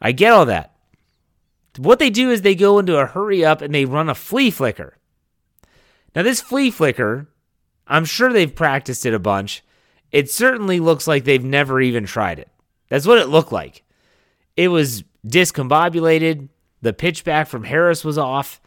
I 0.00 0.12
get 0.12 0.32
all 0.32 0.46
that. 0.46 0.74
What 1.78 1.98
they 1.98 2.10
do 2.10 2.30
is 2.30 2.42
they 2.42 2.54
go 2.54 2.78
into 2.78 2.98
a 2.98 3.06
hurry 3.06 3.44
up 3.44 3.62
and 3.62 3.74
they 3.74 3.84
run 3.84 4.08
a 4.08 4.14
flea 4.14 4.50
flicker. 4.50 4.96
Now, 6.16 6.22
this 6.22 6.40
flea 6.40 6.70
flicker, 6.70 7.28
I'm 7.86 8.06
sure 8.06 8.32
they've 8.32 8.52
practiced 8.52 9.04
it 9.04 9.12
a 9.12 9.18
bunch. 9.18 9.62
It 10.10 10.30
certainly 10.30 10.80
looks 10.80 11.06
like 11.06 11.24
they've 11.24 11.44
never 11.44 11.78
even 11.78 12.06
tried 12.06 12.38
it. 12.38 12.48
That's 12.88 13.06
what 13.06 13.18
it 13.18 13.28
looked 13.28 13.52
like. 13.52 13.84
It 14.56 14.68
was 14.68 15.04
discombobulated. 15.26 16.48
The 16.80 16.94
pitch 16.94 17.22
back 17.22 17.48
from 17.48 17.64
Harris 17.64 18.02
was 18.02 18.16
off. 18.16 18.62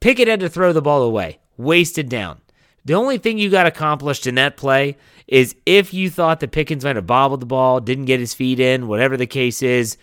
Pickett 0.00 0.28
had 0.28 0.40
to 0.40 0.50
throw 0.50 0.74
the 0.74 0.82
ball 0.82 1.02
away, 1.02 1.38
wasted 1.56 2.10
down. 2.10 2.42
The 2.84 2.94
only 2.94 3.16
thing 3.16 3.38
you 3.38 3.48
got 3.48 3.66
accomplished 3.66 4.26
in 4.26 4.34
that 4.34 4.58
play 4.58 4.98
is 5.26 5.54
if 5.64 5.94
you 5.94 6.10
thought 6.10 6.40
that 6.40 6.52
Pickens 6.52 6.84
might 6.84 6.96
have 6.96 7.06
bobbled 7.06 7.40
the 7.40 7.46
ball, 7.46 7.80
didn't 7.80 8.06
get 8.06 8.20
his 8.20 8.34
feet 8.34 8.60
in, 8.60 8.88
whatever 8.88 9.16
the 9.16 9.26
case 9.26 9.62
is, 9.62 9.96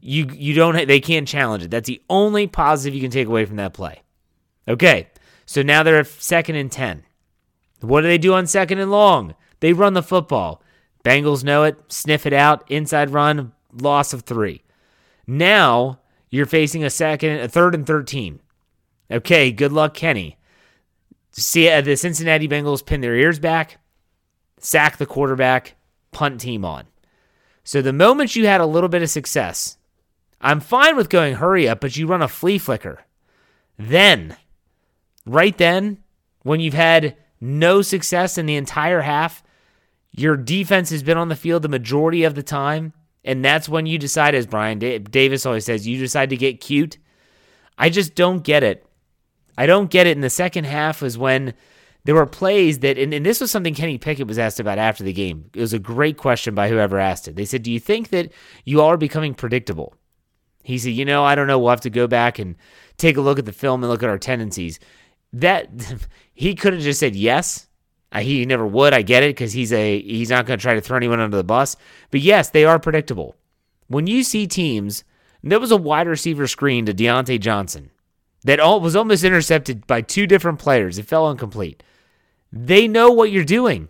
you 0.00 0.26
you 0.32 0.52
don't 0.54 0.86
they 0.88 1.00
can't 1.00 1.28
challenge 1.28 1.64
it. 1.64 1.70
That's 1.70 1.86
the 1.86 2.02
only 2.10 2.46
positive 2.46 2.94
you 2.94 3.00
can 3.00 3.10
take 3.10 3.28
away 3.28 3.46
from 3.46 3.56
that 3.56 3.72
play. 3.72 4.02
Okay, 4.68 5.08
so 5.46 5.62
now 5.62 5.82
they're 5.82 5.98
at 5.98 6.06
second 6.06 6.56
and 6.56 6.70
10. 6.70 7.04
What 7.80 8.00
do 8.00 8.08
they 8.08 8.18
do 8.18 8.34
on 8.34 8.46
second 8.46 8.78
and 8.78 8.90
long? 8.90 9.34
They 9.60 9.72
run 9.72 9.94
the 9.94 10.02
football. 10.02 10.62
Bengals 11.04 11.44
know 11.44 11.64
it, 11.64 11.76
sniff 11.88 12.26
it 12.26 12.32
out, 12.32 12.68
inside 12.70 13.10
run, 13.10 13.52
loss 13.72 14.12
of 14.12 14.22
three. 14.22 14.62
Now 15.26 16.00
you're 16.30 16.46
facing 16.46 16.82
a 16.82 16.90
second, 16.90 17.40
a 17.40 17.48
third 17.48 17.74
and 17.74 17.86
13. 17.86 18.40
Okay, 19.10 19.52
good 19.52 19.72
luck, 19.72 19.94
Kenny. 19.94 20.38
See, 21.32 21.68
uh, 21.68 21.80
the 21.80 21.96
Cincinnati 21.96 22.48
Bengals 22.48 22.84
pin 22.84 23.00
their 23.00 23.14
ears 23.14 23.38
back, 23.38 23.78
sack 24.58 24.96
the 24.96 25.06
quarterback, 25.06 25.74
punt 26.10 26.40
team 26.40 26.64
on. 26.64 26.86
So 27.64 27.82
the 27.82 27.92
moment 27.92 28.36
you 28.36 28.46
had 28.46 28.60
a 28.60 28.66
little 28.66 28.88
bit 28.88 29.02
of 29.02 29.10
success, 29.10 29.76
I'm 30.40 30.60
fine 30.60 30.96
with 30.96 31.08
going 31.08 31.34
hurry 31.34 31.68
up, 31.68 31.80
but 31.80 31.96
you 31.96 32.06
run 32.06 32.22
a 32.22 32.28
flea 32.28 32.58
flicker. 32.58 33.00
Then 33.78 34.36
right 35.26 35.56
then, 35.56 35.98
when 36.42 36.60
you've 36.60 36.74
had 36.74 37.16
no 37.40 37.82
success 37.82 38.38
in 38.38 38.46
the 38.46 38.56
entire 38.56 39.00
half, 39.00 39.42
your 40.12 40.36
defense 40.36 40.90
has 40.90 41.02
been 41.02 41.18
on 41.18 41.28
the 41.28 41.36
field 41.36 41.62
the 41.62 41.68
majority 41.68 42.24
of 42.24 42.34
the 42.34 42.42
time, 42.42 42.92
and 43.24 43.44
that's 43.44 43.68
when 43.68 43.86
you 43.86 43.98
decide, 43.98 44.34
as 44.34 44.46
Brian 44.46 44.78
Davis 44.78 45.46
always 45.46 45.64
says, 45.64 45.86
you 45.86 45.98
decide 45.98 46.30
to 46.30 46.36
get 46.36 46.60
cute. 46.60 46.98
I 47.76 47.90
just 47.90 48.14
don't 48.14 48.44
get 48.44 48.62
it. 48.62 48.86
I 49.56 49.66
don't 49.66 49.90
get 49.90 50.06
it. 50.06 50.16
In 50.16 50.20
the 50.20 50.30
second 50.30 50.64
half 50.64 51.02
was 51.02 51.18
when 51.18 51.54
there 52.04 52.14
were 52.14 52.26
plays 52.26 52.80
that, 52.80 52.98
and, 52.98 53.14
and, 53.14 53.24
this 53.24 53.40
was 53.40 53.50
something 53.50 53.74
Kenny 53.74 53.98
Pickett 53.98 54.28
was 54.28 54.38
asked 54.38 54.60
about 54.60 54.78
after 54.78 55.02
the 55.02 55.12
game. 55.12 55.50
It 55.54 55.60
was 55.60 55.72
a 55.72 55.78
great 55.78 56.18
question 56.18 56.54
by 56.54 56.68
whoever 56.68 56.98
asked 56.98 57.28
it. 57.28 57.36
They 57.36 57.46
said, 57.46 57.62
Do 57.62 57.72
you 57.72 57.80
think 57.80 58.10
that 58.10 58.30
you 58.64 58.80
all 58.80 58.88
are 58.88 58.98
becoming 58.98 59.34
predictable? 59.34 59.94
He 60.62 60.78
said, 60.78 60.92
You 60.92 61.06
know, 61.06 61.24
I 61.24 61.34
don't 61.34 61.46
know. 61.46 61.58
We'll 61.58 61.70
have 61.70 61.80
to 61.82 61.90
go 61.90 62.06
back 62.06 62.38
and 62.38 62.56
take 62.98 63.16
a 63.16 63.22
look 63.22 63.38
at 63.38 63.46
the 63.46 63.52
film 63.52 63.82
and 63.82 63.90
look 63.90 64.02
at 64.02 64.10
our 64.10 64.18
tendencies 64.18 64.78
that 65.34 65.68
he 66.34 66.54
could 66.54 66.72
have 66.72 66.82
just 66.82 67.00
said 67.00 67.14
yes. 67.14 67.68
He 68.16 68.46
never 68.46 68.64
would. 68.64 68.94
I 68.94 69.02
get 69.02 69.24
it 69.24 69.34
because 69.34 69.52
he's 69.52 69.72
a 69.72 70.00
he's 70.00 70.30
not 70.30 70.46
going 70.46 70.58
to 70.58 70.62
try 70.62 70.74
to 70.74 70.80
throw 70.80 70.96
anyone 70.96 71.18
under 71.18 71.36
the 71.36 71.42
bus. 71.42 71.76
But 72.12 72.20
yes, 72.20 72.50
they 72.50 72.64
are 72.64 72.78
predictable. 72.78 73.34
When 73.88 74.06
you 74.06 74.22
see 74.22 74.46
teams, 74.46 75.02
there 75.42 75.58
was 75.58 75.72
a 75.72 75.76
wide 75.76 76.06
receiver 76.06 76.46
screen 76.46 76.86
to 76.86 76.94
Diontae 76.94 77.40
Johnson 77.40 77.90
that 78.44 78.60
all, 78.60 78.80
was 78.80 78.94
almost 78.94 79.24
intercepted 79.24 79.86
by 79.88 80.00
two 80.00 80.28
different 80.28 80.60
players. 80.60 80.96
It 80.96 81.06
fell 81.06 81.28
incomplete. 81.28 81.82
They 82.52 82.86
know 82.86 83.10
what 83.10 83.32
you're 83.32 83.44
doing. 83.44 83.88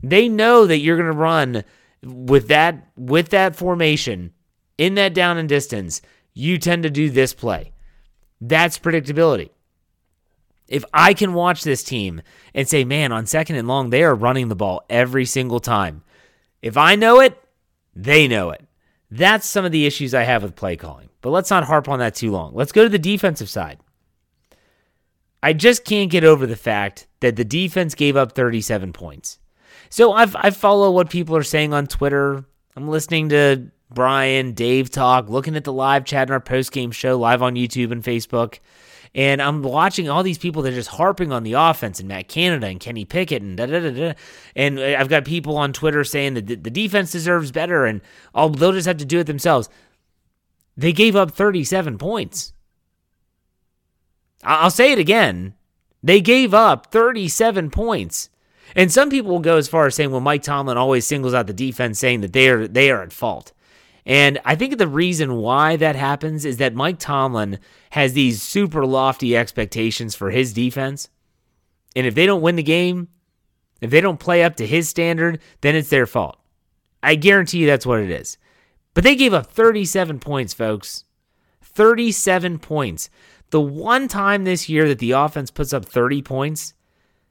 They 0.00 0.28
know 0.28 0.66
that 0.66 0.78
you're 0.78 0.96
going 0.96 1.10
to 1.10 1.18
run 1.18 1.64
with 2.04 2.48
that 2.48 2.86
with 2.96 3.30
that 3.30 3.56
formation 3.56 4.32
in 4.78 4.94
that 4.94 5.14
down 5.14 5.38
and 5.38 5.48
distance, 5.48 6.02
you 6.34 6.58
tend 6.58 6.82
to 6.82 6.90
do 6.90 7.10
this 7.10 7.32
play. 7.32 7.72
That's 8.40 8.78
predictability. 8.78 9.50
If 10.68 10.84
I 10.94 11.14
can 11.14 11.34
watch 11.34 11.62
this 11.62 11.82
team 11.82 12.22
and 12.54 12.68
say, 12.68 12.84
man, 12.84 13.12
on 13.12 13.26
second 13.26 13.56
and 13.56 13.68
long, 13.68 13.90
they 13.90 14.02
are 14.02 14.14
running 14.14 14.48
the 14.48 14.56
ball 14.56 14.82
every 14.88 15.24
single 15.24 15.60
time. 15.60 16.02
If 16.62 16.76
I 16.76 16.94
know 16.96 17.20
it, 17.20 17.38
they 17.94 18.26
know 18.26 18.50
it. 18.50 18.64
That's 19.10 19.46
some 19.46 19.64
of 19.64 19.72
the 19.72 19.86
issues 19.86 20.14
I 20.14 20.22
have 20.22 20.42
with 20.42 20.56
play 20.56 20.76
calling. 20.76 21.10
But 21.20 21.30
let's 21.30 21.50
not 21.50 21.64
harp 21.64 21.88
on 21.88 21.98
that 21.98 22.14
too 22.14 22.30
long. 22.30 22.54
Let's 22.54 22.72
go 22.72 22.82
to 22.82 22.88
the 22.88 22.98
defensive 22.98 23.48
side. 23.48 23.78
I 25.42 25.52
just 25.52 25.84
can't 25.84 26.10
get 26.10 26.24
over 26.24 26.46
the 26.46 26.56
fact 26.56 27.06
that 27.20 27.36
the 27.36 27.44
defense 27.44 27.94
gave 27.94 28.16
up 28.16 28.32
37 28.32 28.92
points. 28.94 29.38
So 29.90 30.12
I've 30.12 30.34
I 30.34 30.50
follow 30.50 30.90
what 30.90 31.10
people 31.10 31.36
are 31.36 31.42
saying 31.42 31.74
on 31.74 31.86
Twitter. 31.86 32.44
I'm 32.74 32.88
listening 32.88 33.28
to 33.28 33.70
Brian, 33.90 34.52
Dave 34.52 34.90
talk, 34.90 35.28
looking 35.28 35.54
at 35.54 35.64
the 35.64 35.72
live 35.72 36.04
chat 36.04 36.28
in 36.28 36.32
our 36.32 36.40
post 36.40 36.72
game 36.72 36.90
show 36.90 37.18
live 37.18 37.42
on 37.42 37.54
YouTube 37.54 37.92
and 37.92 38.02
Facebook. 38.02 38.58
And 39.14 39.40
I'm 39.40 39.62
watching 39.62 40.08
all 40.08 40.24
these 40.24 40.38
people 40.38 40.62
that 40.62 40.72
are 40.72 40.76
just 40.76 40.88
harping 40.88 41.30
on 41.30 41.44
the 41.44 41.52
offense 41.52 42.00
and 42.00 42.08
Matt 42.08 42.26
Canada 42.26 42.66
and 42.66 42.80
Kenny 42.80 43.04
Pickett 43.04 43.42
and 43.42 43.56
da 43.56 43.66
da 43.66 43.80
da 43.80 43.90
da. 43.90 44.12
And 44.56 44.80
I've 44.80 45.08
got 45.08 45.24
people 45.24 45.56
on 45.56 45.72
Twitter 45.72 46.02
saying 46.02 46.34
that 46.34 46.46
the 46.46 46.56
defense 46.56 47.12
deserves 47.12 47.52
better 47.52 47.86
and 47.86 48.00
all 48.34 48.48
they'll 48.48 48.72
just 48.72 48.88
have 48.88 48.96
to 48.96 49.04
do 49.04 49.20
it 49.20 49.24
themselves. 49.24 49.68
They 50.76 50.92
gave 50.92 51.14
up 51.14 51.30
37 51.30 51.98
points. 51.98 52.52
I'll 54.42 54.70
say 54.70 54.92
it 54.92 54.98
again. 54.98 55.54
They 56.02 56.20
gave 56.20 56.52
up 56.52 56.90
37 56.90 57.70
points. 57.70 58.28
And 58.74 58.92
some 58.92 59.10
people 59.10 59.30
will 59.30 59.38
go 59.38 59.56
as 59.56 59.68
far 59.68 59.86
as 59.86 59.94
saying, 59.94 60.10
well, 60.10 60.20
Mike 60.20 60.42
Tomlin 60.42 60.76
always 60.76 61.06
singles 61.06 61.34
out 61.34 61.46
the 61.46 61.52
defense, 61.52 61.98
saying 61.98 62.20
that 62.22 62.32
they 62.32 62.48
are 62.48 62.66
they 62.66 62.90
are 62.90 63.02
at 63.02 63.12
fault. 63.12 63.52
And 64.06 64.38
I 64.44 64.54
think 64.54 64.76
the 64.76 64.88
reason 64.88 65.36
why 65.36 65.76
that 65.76 65.96
happens 65.96 66.44
is 66.44 66.58
that 66.58 66.74
Mike 66.74 66.98
Tomlin 66.98 67.58
has 67.90 68.12
these 68.12 68.42
super 68.42 68.84
lofty 68.84 69.36
expectations 69.36 70.14
for 70.14 70.30
his 70.30 70.52
defense. 70.52 71.08
And 71.96 72.06
if 72.06 72.14
they 72.14 72.26
don't 72.26 72.42
win 72.42 72.56
the 72.56 72.62
game, 72.62 73.08
if 73.80 73.90
they 73.90 74.00
don't 74.00 74.20
play 74.20 74.44
up 74.44 74.56
to 74.56 74.66
his 74.66 74.88
standard, 74.88 75.40
then 75.62 75.74
it's 75.74 75.88
their 75.88 76.06
fault. 76.06 76.38
I 77.02 77.14
guarantee 77.14 77.58
you 77.58 77.66
that's 77.66 77.86
what 77.86 78.00
it 78.00 78.10
is. 78.10 78.38
But 78.92 79.04
they 79.04 79.16
gave 79.16 79.34
up 79.34 79.46
37 79.46 80.20
points, 80.20 80.54
folks. 80.54 81.04
37 81.62 82.58
points. 82.58 83.10
The 83.50 83.60
one 83.60 84.08
time 84.08 84.44
this 84.44 84.68
year 84.68 84.88
that 84.88 84.98
the 84.98 85.12
offense 85.12 85.50
puts 85.50 85.72
up 85.72 85.84
30 85.84 86.22
points, 86.22 86.74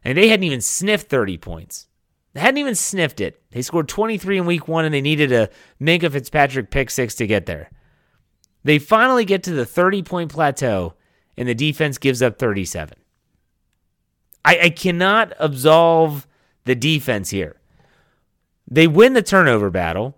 and 0.04 0.18
they 0.18 0.28
hadn't 0.28 0.44
even 0.44 0.62
sniffed 0.62 1.10
30 1.10 1.38
points. 1.38 1.88
They 2.34 2.42
hadn't 2.42 2.58
even 2.58 2.76
sniffed 2.76 3.22
it. 3.22 3.42
They 3.52 3.62
scored 3.62 3.88
23 3.88 4.40
in 4.40 4.46
week 4.46 4.68
one, 4.68 4.86
and 4.86 4.94
they 4.94 5.02
needed 5.02 5.32
a 5.32 5.50
Minkah 5.80 6.12
Fitzpatrick 6.12 6.72
pick 6.72 6.90
six 6.90 7.16
to 7.16 7.28
get 7.28 7.46
there. 7.46 7.70
They 8.64 8.80
finally 8.80 9.26
get 9.26 9.44
to 9.44 9.54
the 9.54 9.66
30 9.66 10.04
point 10.04 10.32
plateau, 10.32 10.96
and 11.38 11.48
the 11.48 11.56
defense 11.56 11.98
gives 11.98 12.22
up 12.22 12.40
37. 12.40 12.98
I, 14.46 14.60
I 14.64 14.70
cannot 14.70 15.34
absolve 15.40 16.28
the 16.66 16.76
defense 16.76 17.30
here. 17.30 17.58
They 18.68 18.88
win 18.88 19.14
the 19.14 19.22
turnover 19.22 19.70
battle. 19.70 20.18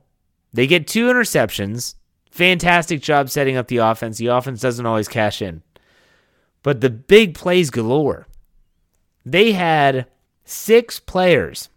They 0.54 0.68
get 0.68 0.88
two 0.88 1.08
interceptions. 1.08 1.96
Fantastic 2.32 3.02
job 3.02 3.30
setting 3.30 3.58
up 3.58 3.68
the 3.68 3.78
offense. 3.78 4.18
The 4.18 4.28
offense 4.28 4.62
doesn't 4.62 4.86
always 4.86 5.08
cash 5.08 5.42
in. 5.42 5.64
But 6.64 6.82
the 6.82 6.90
big 6.90 7.36
plays 7.36 7.70
galore. 7.70 8.28
They 9.26 9.52
had 9.52 10.08
six 10.44 11.00
players 11.00 11.70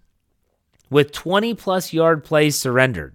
with 0.91 1.13
20 1.13 1.55
plus 1.55 1.93
yard 1.93 2.25
plays 2.25 2.59
surrendered. 2.59 3.15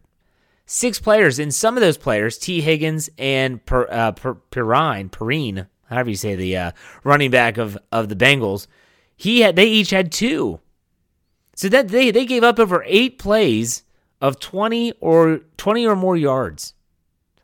Six 0.65 0.99
players, 0.99 1.39
and 1.39 1.53
some 1.53 1.75
of 1.75 1.81
those 1.81 1.97
players, 1.97 2.37
Tee 2.37 2.61
Higgins 2.61 3.09
and 3.17 3.63
per, 3.65 3.87
uh, 3.89 4.13
per, 4.13 4.35
Perine, 4.49 5.09
Perine, 5.09 5.67
however 5.89 6.09
you 6.09 6.15
say 6.15 6.35
the 6.35 6.55
uh, 6.55 6.71
running 7.03 7.31
back 7.31 7.57
of, 7.57 7.77
of 7.91 8.09
the 8.09 8.15
Bengals, 8.15 8.67
he 9.15 9.41
had 9.41 9.55
they 9.55 9.67
each 9.67 9.89
had 9.89 10.11
two. 10.11 10.59
So 11.55 11.69
that 11.69 11.89
they 11.89 12.11
they 12.11 12.25
gave 12.25 12.43
up 12.43 12.59
over 12.59 12.83
eight 12.87 13.19
plays 13.19 13.83
of 14.21 14.39
20 14.39 14.93
or 14.99 15.41
20 15.57 15.85
or 15.85 15.95
more 15.95 16.17
yards. 16.17 16.73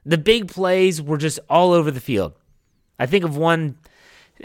The 0.06 0.18
big 0.18 0.48
plays 0.48 1.02
were 1.02 1.18
just 1.18 1.40
all 1.50 1.74
over 1.74 1.92
the 1.92 2.00
field. 2.00 2.34
I 2.98 3.06
think 3.06 3.24
of 3.24 3.38
one 3.38 3.78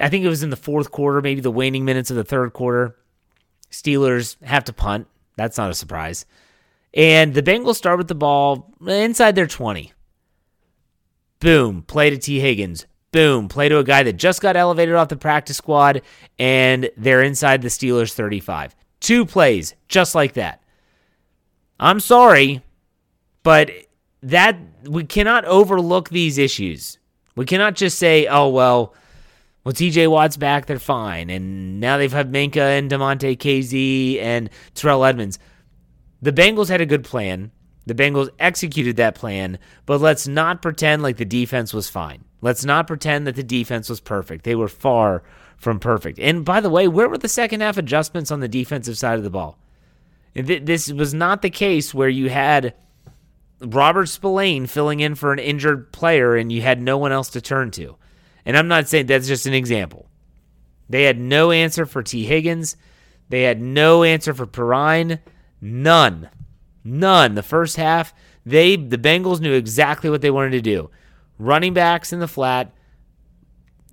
I 0.00 0.08
think 0.08 0.24
it 0.24 0.28
was 0.28 0.42
in 0.42 0.50
the 0.50 0.56
fourth 0.56 0.90
quarter, 0.90 1.22
maybe 1.22 1.40
the 1.40 1.50
waning 1.50 1.85
minutes 1.85 2.11
of 2.11 2.16
the 2.16 2.24
third 2.24 2.52
quarter. 2.52 2.96
Steelers 3.70 4.37
have 4.42 4.64
to 4.64 4.72
punt. 4.72 5.06
That's 5.36 5.58
not 5.58 5.70
a 5.70 5.74
surprise. 5.74 6.26
And 6.92 7.34
the 7.34 7.42
Bengals 7.42 7.76
start 7.76 7.98
with 7.98 8.08
the 8.08 8.14
ball 8.14 8.72
inside 8.86 9.34
their 9.34 9.46
20. 9.46 9.92
Boom, 11.40 11.82
play 11.82 12.10
to 12.10 12.16
Tee 12.16 12.40
Higgins. 12.40 12.86
Boom, 13.10 13.48
play 13.48 13.68
to 13.68 13.78
a 13.78 13.84
guy 13.84 14.02
that 14.02 14.14
just 14.14 14.40
got 14.40 14.56
elevated 14.56 14.94
off 14.94 15.08
the 15.08 15.16
practice 15.16 15.56
squad, 15.56 16.02
and 16.38 16.90
they're 16.96 17.22
inside 17.22 17.62
the 17.62 17.68
Steelers 17.68 18.12
35. 18.12 18.74
Two 19.00 19.24
plays, 19.26 19.74
just 19.88 20.14
like 20.14 20.32
that. 20.34 20.62
I'm 21.78 22.00
sorry, 22.00 22.62
but 23.42 23.70
that 24.22 24.56
we 24.84 25.04
cannot 25.04 25.44
overlook 25.44 26.08
these 26.08 26.38
issues. 26.38 26.98
We 27.36 27.44
cannot 27.44 27.74
just 27.74 27.98
say, 27.98 28.26
oh, 28.26 28.48
well, 28.48 28.94
well, 29.64 29.72
TJ 29.72 30.11
Watt's 30.11 30.37
back, 30.37 30.66
they're 30.66 30.79
fine. 30.79 31.31
And 31.31 31.81
now 31.81 31.96
they've 31.96 32.12
had 32.12 32.31
Minkah 32.31 32.79
and 32.79 32.90
Damontae 32.90 33.38
Kazee 33.38 34.20
and 34.20 34.50
Terrell 34.74 35.05
Edmunds. 35.05 35.38
The 36.20 36.33
Bengals 36.33 36.68
had 36.68 36.81
a 36.81 36.87
good 36.87 37.05
plan. 37.05 37.50
The 37.87 37.94
Bengals 37.94 38.31
executed 38.38 38.96
that 38.96 39.14
plan, 39.14 39.59
but 39.85 40.00
let's 40.00 40.27
not 40.27 40.62
pretend 40.62 41.03
like 41.03 41.18
the 41.18 41.24
defense 41.27 41.74
was 41.74 41.90
fine. 41.90 42.24
Let's 42.40 42.64
not 42.64 42.87
pretend 42.87 43.27
that 43.27 43.37
the 43.37 43.42
defense 43.42 43.90
was 43.90 44.00
perfect. 44.00 44.44
They 44.44 44.55
were 44.55 44.68
far 44.68 45.22
from 45.57 45.79
perfect. 45.81 46.18
And 46.18 46.44
by 46.44 46.61
the 46.61 46.70
way, 46.70 46.88
where 46.88 47.09
were 47.09 47.18
the 47.18 47.29
second 47.29 47.61
half 47.61 47.77
adjustments 47.77 48.31
on 48.31 48.40
the 48.40 48.48
defensive 48.48 48.96
side 48.96 49.18
of 49.18 49.24
the 49.24 49.31
ball? 49.31 49.59
This 50.35 50.92
was 50.92 51.14
not 51.14 51.42
the 51.42 51.50
case 51.50 51.94
where 51.94 52.09
you 52.09 52.29
had 52.29 52.74
Robert 53.61 54.07
Spillane 54.07 54.66
filling 54.66 55.00
in 55.00 55.14
for 55.14 55.33
an 55.33 55.38
injured 55.38 55.92
player 55.92 56.35
and 56.35 56.50
you 56.50 56.61
had 56.62 56.81
no 56.81 56.98
one 56.98 57.12
else 57.12 57.31
to 57.31 57.40
turn 57.40 57.70
to. 57.72 57.96
And 58.46 58.57
I'm 58.57 58.68
not 58.68 58.88
saying 58.88 59.07
that's 59.07 59.28
just 59.28 59.46
an 59.46 59.54
example. 59.54 60.09
They 60.88 61.04
had 61.04 61.18
no 61.18 61.50
answer 61.50 61.87
for 61.87 62.02
Tee 62.02 62.24
Higgins. 62.24 62.76
They 63.28 63.42
had 63.42 63.61
no 63.61 64.02
answer 64.02 64.35
for 64.35 64.46
Perine. 64.46 65.20
None. 65.61 66.28
None. 66.85 67.35
The 67.35 67.42
first 67.42 67.76
half, 67.76 68.12
they 68.44 68.76
the 68.76 68.98
Bengals 68.98 69.40
knew 69.40 69.54
exactly 69.54 70.11
what 70.11 70.20
they 70.20 70.30
wanted 70.30 70.50
to 70.50 70.61
do. 70.61 70.90
Running 71.38 71.74
backs 71.74 72.12
in 72.12 72.20
the 72.20 72.28
flat, 72.28 72.72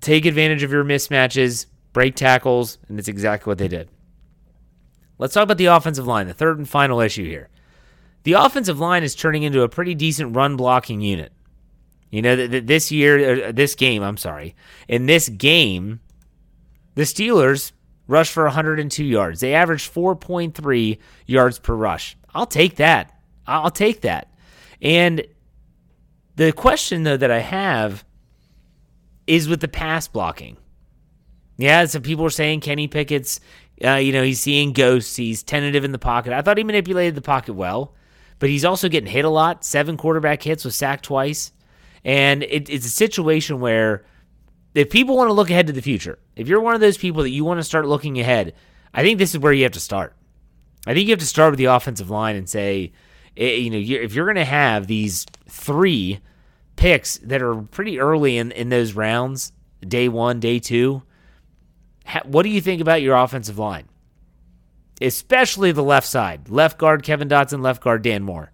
take 0.00 0.26
advantage 0.26 0.62
of 0.62 0.70
your 0.70 0.84
mismatches, 0.84 1.66
break 1.92 2.14
tackles, 2.14 2.78
and 2.88 2.98
that's 2.98 3.08
exactly 3.08 3.50
what 3.50 3.58
they 3.58 3.68
did. 3.68 3.88
Let's 5.18 5.34
talk 5.34 5.44
about 5.44 5.58
the 5.58 5.66
offensive 5.66 6.06
line, 6.06 6.26
the 6.26 6.34
third 6.34 6.58
and 6.58 6.68
final 6.68 7.00
issue 7.00 7.24
here. 7.24 7.48
The 8.24 8.34
offensive 8.34 8.78
line 8.78 9.02
is 9.02 9.14
turning 9.14 9.42
into 9.42 9.62
a 9.62 9.68
pretty 9.68 9.94
decent 9.94 10.36
run 10.36 10.56
blocking 10.56 11.00
unit. 11.00 11.32
You 12.12 12.20
know, 12.20 12.36
th- 12.36 12.50
th- 12.50 12.66
this 12.66 12.92
year, 12.92 13.46
uh, 13.48 13.52
this 13.52 13.74
game, 13.74 14.02
I'm 14.02 14.18
sorry, 14.18 14.54
in 14.86 15.06
this 15.06 15.30
game, 15.30 16.00
the 16.94 17.02
Steelers 17.02 17.72
rushed 18.06 18.32
for 18.32 18.44
102 18.44 19.02
yards. 19.02 19.40
They 19.40 19.54
averaged 19.54 19.92
4.3 19.92 20.98
yards 21.26 21.58
per 21.58 21.74
rush. 21.74 22.16
I'll 22.34 22.46
take 22.46 22.76
that. 22.76 23.18
I'll 23.46 23.70
take 23.70 24.02
that. 24.02 24.30
And 24.82 25.24
the 26.36 26.52
question, 26.52 27.02
though, 27.02 27.16
that 27.16 27.30
I 27.30 27.40
have 27.40 28.04
is 29.26 29.48
with 29.48 29.60
the 29.60 29.68
pass 29.68 30.06
blocking. 30.06 30.58
Yeah, 31.56 31.84
some 31.86 32.02
people 32.02 32.26
are 32.26 32.30
saying 32.30 32.60
Kenny 32.60 32.88
Pickett's, 32.88 33.40
uh, 33.82 33.94
you 33.94 34.12
know, 34.12 34.22
he's 34.22 34.40
seeing 34.40 34.72
ghosts. 34.72 35.16
He's 35.16 35.42
tentative 35.42 35.84
in 35.84 35.92
the 35.92 35.98
pocket. 35.98 36.34
I 36.34 36.42
thought 36.42 36.58
he 36.58 36.64
manipulated 36.64 37.14
the 37.14 37.22
pocket 37.22 37.54
well, 37.54 37.94
but 38.38 38.50
he's 38.50 38.66
also 38.66 38.90
getting 38.90 39.10
hit 39.10 39.24
a 39.24 39.30
lot. 39.30 39.64
Seven 39.64 39.96
quarterback 39.96 40.42
hits, 40.42 40.64
was 40.64 40.76
sacked 40.76 41.04
twice. 41.04 41.52
And 42.04 42.42
it, 42.42 42.68
it's 42.68 42.86
a 42.86 42.90
situation 42.90 43.60
where 43.60 44.04
if 44.74 44.90
people 44.90 45.16
want 45.16 45.28
to 45.28 45.34
look 45.34 45.50
ahead 45.50 45.66
to 45.66 45.72
the 45.72 45.82
future, 45.82 46.18
if 46.36 46.48
you're 46.48 46.60
one 46.60 46.74
of 46.74 46.80
those 46.80 46.98
people 46.98 47.22
that 47.22 47.30
you 47.30 47.44
want 47.44 47.60
to 47.60 47.64
start 47.64 47.86
looking 47.86 48.18
ahead, 48.18 48.54
I 48.94 49.02
think 49.02 49.18
this 49.18 49.34
is 49.34 49.40
where 49.40 49.52
you 49.52 49.62
have 49.64 49.72
to 49.72 49.80
start. 49.80 50.14
I 50.86 50.94
think 50.94 51.06
you 51.06 51.12
have 51.12 51.20
to 51.20 51.26
start 51.26 51.52
with 51.52 51.58
the 51.58 51.66
offensive 51.66 52.10
line 52.10 52.36
and 52.36 52.48
say, 52.48 52.92
eh, 53.36 53.54
you 53.54 53.70
know, 53.70 53.78
if 53.78 54.14
you're 54.14 54.26
going 54.26 54.36
to 54.36 54.44
have 54.44 54.86
these 54.86 55.26
three 55.48 56.20
picks 56.76 57.18
that 57.18 57.42
are 57.42 57.56
pretty 57.56 58.00
early 58.00 58.38
in, 58.38 58.50
in 58.52 58.68
those 58.68 58.94
rounds, 58.94 59.52
day 59.86 60.08
one, 60.08 60.40
day 60.40 60.58
two, 60.58 61.02
what 62.24 62.42
do 62.42 62.48
you 62.48 62.60
think 62.60 62.80
about 62.80 63.02
your 63.02 63.16
offensive 63.16 63.58
line? 63.58 63.88
Especially 65.00 65.72
the 65.72 65.82
left 65.82 66.06
side. 66.06 66.48
Left 66.48 66.78
guard 66.78 67.02
Kevin 67.02 67.28
Dotson, 67.28 67.62
left 67.62 67.82
guard 67.82 68.02
Dan 68.02 68.22
Moore. 68.22 68.52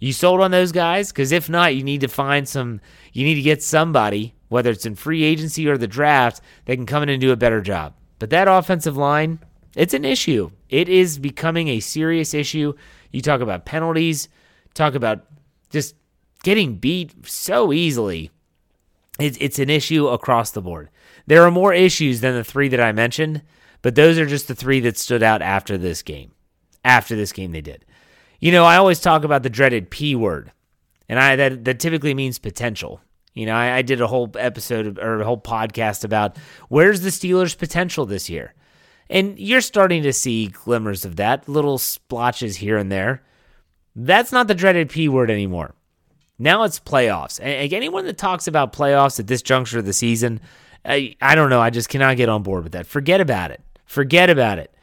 You 0.00 0.12
sold 0.14 0.40
on 0.40 0.50
those 0.50 0.72
guys? 0.72 1.12
Because 1.12 1.30
if 1.30 1.48
not, 1.48 1.76
you 1.76 1.84
need 1.84 2.00
to 2.00 2.08
find 2.08 2.48
some, 2.48 2.80
you 3.12 3.24
need 3.24 3.34
to 3.36 3.42
get 3.42 3.62
somebody, 3.62 4.34
whether 4.48 4.70
it's 4.70 4.86
in 4.86 4.96
free 4.96 5.22
agency 5.22 5.68
or 5.68 5.76
the 5.76 5.86
draft, 5.86 6.40
that 6.64 6.76
can 6.76 6.86
come 6.86 7.02
in 7.02 7.10
and 7.10 7.20
do 7.20 7.32
a 7.32 7.36
better 7.36 7.60
job. 7.60 7.94
But 8.18 8.30
that 8.30 8.48
offensive 8.48 8.96
line, 8.96 9.40
it's 9.76 9.94
an 9.94 10.04
issue. 10.04 10.50
It 10.70 10.88
is 10.88 11.18
becoming 11.18 11.68
a 11.68 11.80
serious 11.80 12.34
issue. 12.34 12.72
You 13.12 13.20
talk 13.20 13.40
about 13.42 13.66
penalties, 13.66 14.28
talk 14.74 14.94
about 14.94 15.26
just 15.68 15.94
getting 16.42 16.76
beat 16.76 17.26
so 17.26 17.72
easily. 17.72 18.30
It's, 19.18 19.36
it's 19.40 19.58
an 19.58 19.68
issue 19.68 20.08
across 20.08 20.50
the 20.50 20.62
board. 20.62 20.88
There 21.26 21.42
are 21.42 21.50
more 21.50 21.74
issues 21.74 22.22
than 22.22 22.34
the 22.34 22.44
three 22.44 22.68
that 22.68 22.80
I 22.80 22.92
mentioned, 22.92 23.42
but 23.82 23.94
those 23.94 24.18
are 24.18 24.26
just 24.26 24.48
the 24.48 24.54
three 24.54 24.80
that 24.80 24.96
stood 24.96 25.22
out 25.22 25.42
after 25.42 25.76
this 25.76 26.02
game. 26.02 26.32
After 26.84 27.14
this 27.14 27.32
game, 27.32 27.52
they 27.52 27.60
did. 27.60 27.84
You 28.40 28.52
know, 28.52 28.64
I 28.64 28.76
always 28.76 29.00
talk 29.00 29.22
about 29.24 29.42
the 29.42 29.50
dreaded 29.50 29.90
P 29.90 30.14
word, 30.14 30.50
and 31.08 31.18
I 31.18 31.36
that 31.36 31.64
that 31.64 31.78
typically 31.78 32.14
means 32.14 32.38
potential. 32.38 33.00
You 33.34 33.46
know, 33.46 33.54
I, 33.54 33.76
I 33.76 33.82
did 33.82 34.00
a 34.00 34.06
whole 34.06 34.30
episode 34.36 34.98
or 34.98 35.20
a 35.20 35.24
whole 35.24 35.40
podcast 35.40 36.04
about 36.04 36.36
where's 36.68 37.02
the 37.02 37.10
Steelers' 37.10 37.56
potential 37.56 38.06
this 38.06 38.28
year, 38.28 38.54
and 39.08 39.38
you're 39.38 39.60
starting 39.60 40.02
to 40.02 40.12
see 40.12 40.48
glimmers 40.48 41.04
of 41.04 41.16
that, 41.16 41.48
little 41.48 41.78
splotches 41.78 42.56
here 42.56 42.76
and 42.76 42.90
there. 42.90 43.22
That's 43.94 44.32
not 44.32 44.48
the 44.48 44.54
dreaded 44.54 44.88
P 44.88 45.08
word 45.08 45.30
anymore. 45.30 45.74
Now 46.38 46.62
it's 46.62 46.80
playoffs. 46.80 47.38
And 47.38 47.70
anyone 47.72 48.06
that 48.06 48.16
talks 48.16 48.46
about 48.46 48.72
playoffs 48.72 49.20
at 49.20 49.26
this 49.26 49.42
juncture 49.42 49.80
of 49.80 49.84
the 49.84 49.92
season, 49.92 50.40
I, 50.86 51.14
I 51.20 51.34
don't 51.34 51.50
know. 51.50 51.60
I 51.60 51.68
just 51.68 51.90
cannot 51.90 52.16
get 52.16 52.30
on 52.30 52.42
board 52.42 52.62
with 52.62 52.72
that. 52.72 52.86
Forget 52.86 53.20
about 53.20 53.50
it. 53.50 53.60
Forget 53.84 54.30
about 54.30 54.58
it. 54.58 54.74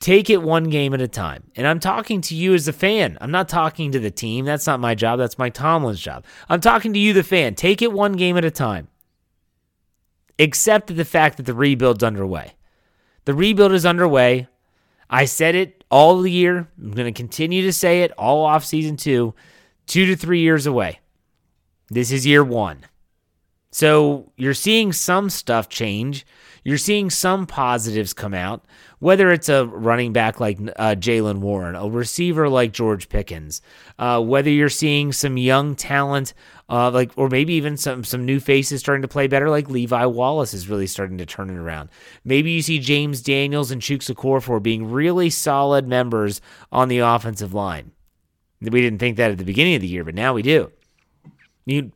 Take 0.00 0.30
it 0.30 0.42
one 0.42 0.64
game 0.64 0.94
at 0.94 1.00
a 1.00 1.08
time. 1.08 1.50
And 1.56 1.66
I'm 1.66 1.80
talking 1.80 2.20
to 2.22 2.34
you 2.34 2.54
as 2.54 2.68
a 2.68 2.72
fan. 2.72 3.18
I'm 3.20 3.32
not 3.32 3.48
talking 3.48 3.90
to 3.92 3.98
the 3.98 4.12
team. 4.12 4.44
That's 4.44 4.66
not 4.66 4.78
my 4.78 4.94
job. 4.94 5.18
That's 5.18 5.38
Mike 5.38 5.54
Tomlin's 5.54 6.00
job. 6.00 6.24
I'm 6.48 6.60
talking 6.60 6.92
to 6.92 6.98
you, 7.00 7.12
the 7.12 7.24
fan. 7.24 7.56
Take 7.56 7.82
it 7.82 7.92
one 7.92 8.12
game 8.12 8.36
at 8.36 8.44
a 8.44 8.50
time. 8.50 8.88
Accept 10.38 10.94
the 10.94 11.04
fact 11.04 11.36
that 11.36 11.46
the 11.46 11.54
rebuild's 11.54 12.04
underway. 12.04 12.54
The 13.24 13.34
rebuild 13.34 13.72
is 13.72 13.84
underway. 13.84 14.46
I 15.10 15.24
said 15.24 15.56
it 15.56 15.82
all 15.90 16.22
the 16.22 16.30
year. 16.30 16.68
I'm 16.80 16.92
going 16.92 17.12
to 17.12 17.16
continue 17.16 17.62
to 17.62 17.72
say 17.72 18.02
it 18.02 18.12
all 18.16 18.44
off 18.44 18.64
season 18.64 18.96
two. 18.96 19.34
Two 19.86 20.06
to 20.06 20.16
three 20.16 20.40
years 20.40 20.66
away. 20.66 21.00
This 21.90 22.12
is 22.12 22.26
year 22.26 22.44
one. 22.44 22.84
So 23.72 24.32
you're 24.36 24.54
seeing 24.54 24.92
some 24.92 25.28
stuff 25.28 25.68
change. 25.68 26.24
You're 26.64 26.78
seeing 26.78 27.10
some 27.10 27.46
positives 27.46 28.12
come 28.12 28.34
out, 28.34 28.64
whether 28.98 29.30
it's 29.30 29.48
a 29.48 29.66
running 29.66 30.12
back 30.12 30.40
like 30.40 30.58
uh, 30.76 30.94
Jaylen 30.96 31.38
Warren, 31.38 31.74
a 31.74 31.88
receiver 31.88 32.48
like 32.48 32.72
George 32.72 33.08
Pickens, 33.08 33.62
uh, 33.98 34.20
whether 34.20 34.50
you're 34.50 34.68
seeing 34.68 35.12
some 35.12 35.36
young 35.36 35.74
talent, 35.74 36.34
uh, 36.68 36.90
like 36.90 37.12
or 37.16 37.28
maybe 37.28 37.54
even 37.54 37.76
some 37.76 38.04
some 38.04 38.24
new 38.24 38.40
faces 38.40 38.80
starting 38.80 39.02
to 39.02 39.08
play 39.08 39.26
better, 39.26 39.50
like 39.50 39.70
Levi 39.70 40.04
Wallace 40.06 40.54
is 40.54 40.68
really 40.68 40.86
starting 40.86 41.18
to 41.18 41.26
turn 41.26 41.50
it 41.50 41.56
around. 41.56 41.88
Maybe 42.24 42.50
you 42.50 42.62
see 42.62 42.78
James 42.78 43.22
Daniels 43.22 43.70
and 43.70 43.80
Chuks 43.80 44.12
Okorafor 44.12 44.62
being 44.62 44.90
really 44.90 45.30
solid 45.30 45.86
members 45.86 46.40
on 46.72 46.88
the 46.88 46.98
offensive 46.98 47.54
line. 47.54 47.92
We 48.60 48.80
didn't 48.80 48.98
think 48.98 49.16
that 49.16 49.30
at 49.30 49.38
the 49.38 49.44
beginning 49.44 49.76
of 49.76 49.82
the 49.82 49.88
year, 49.88 50.04
but 50.04 50.14
now 50.14 50.34
we 50.34 50.42
do. 50.42 50.72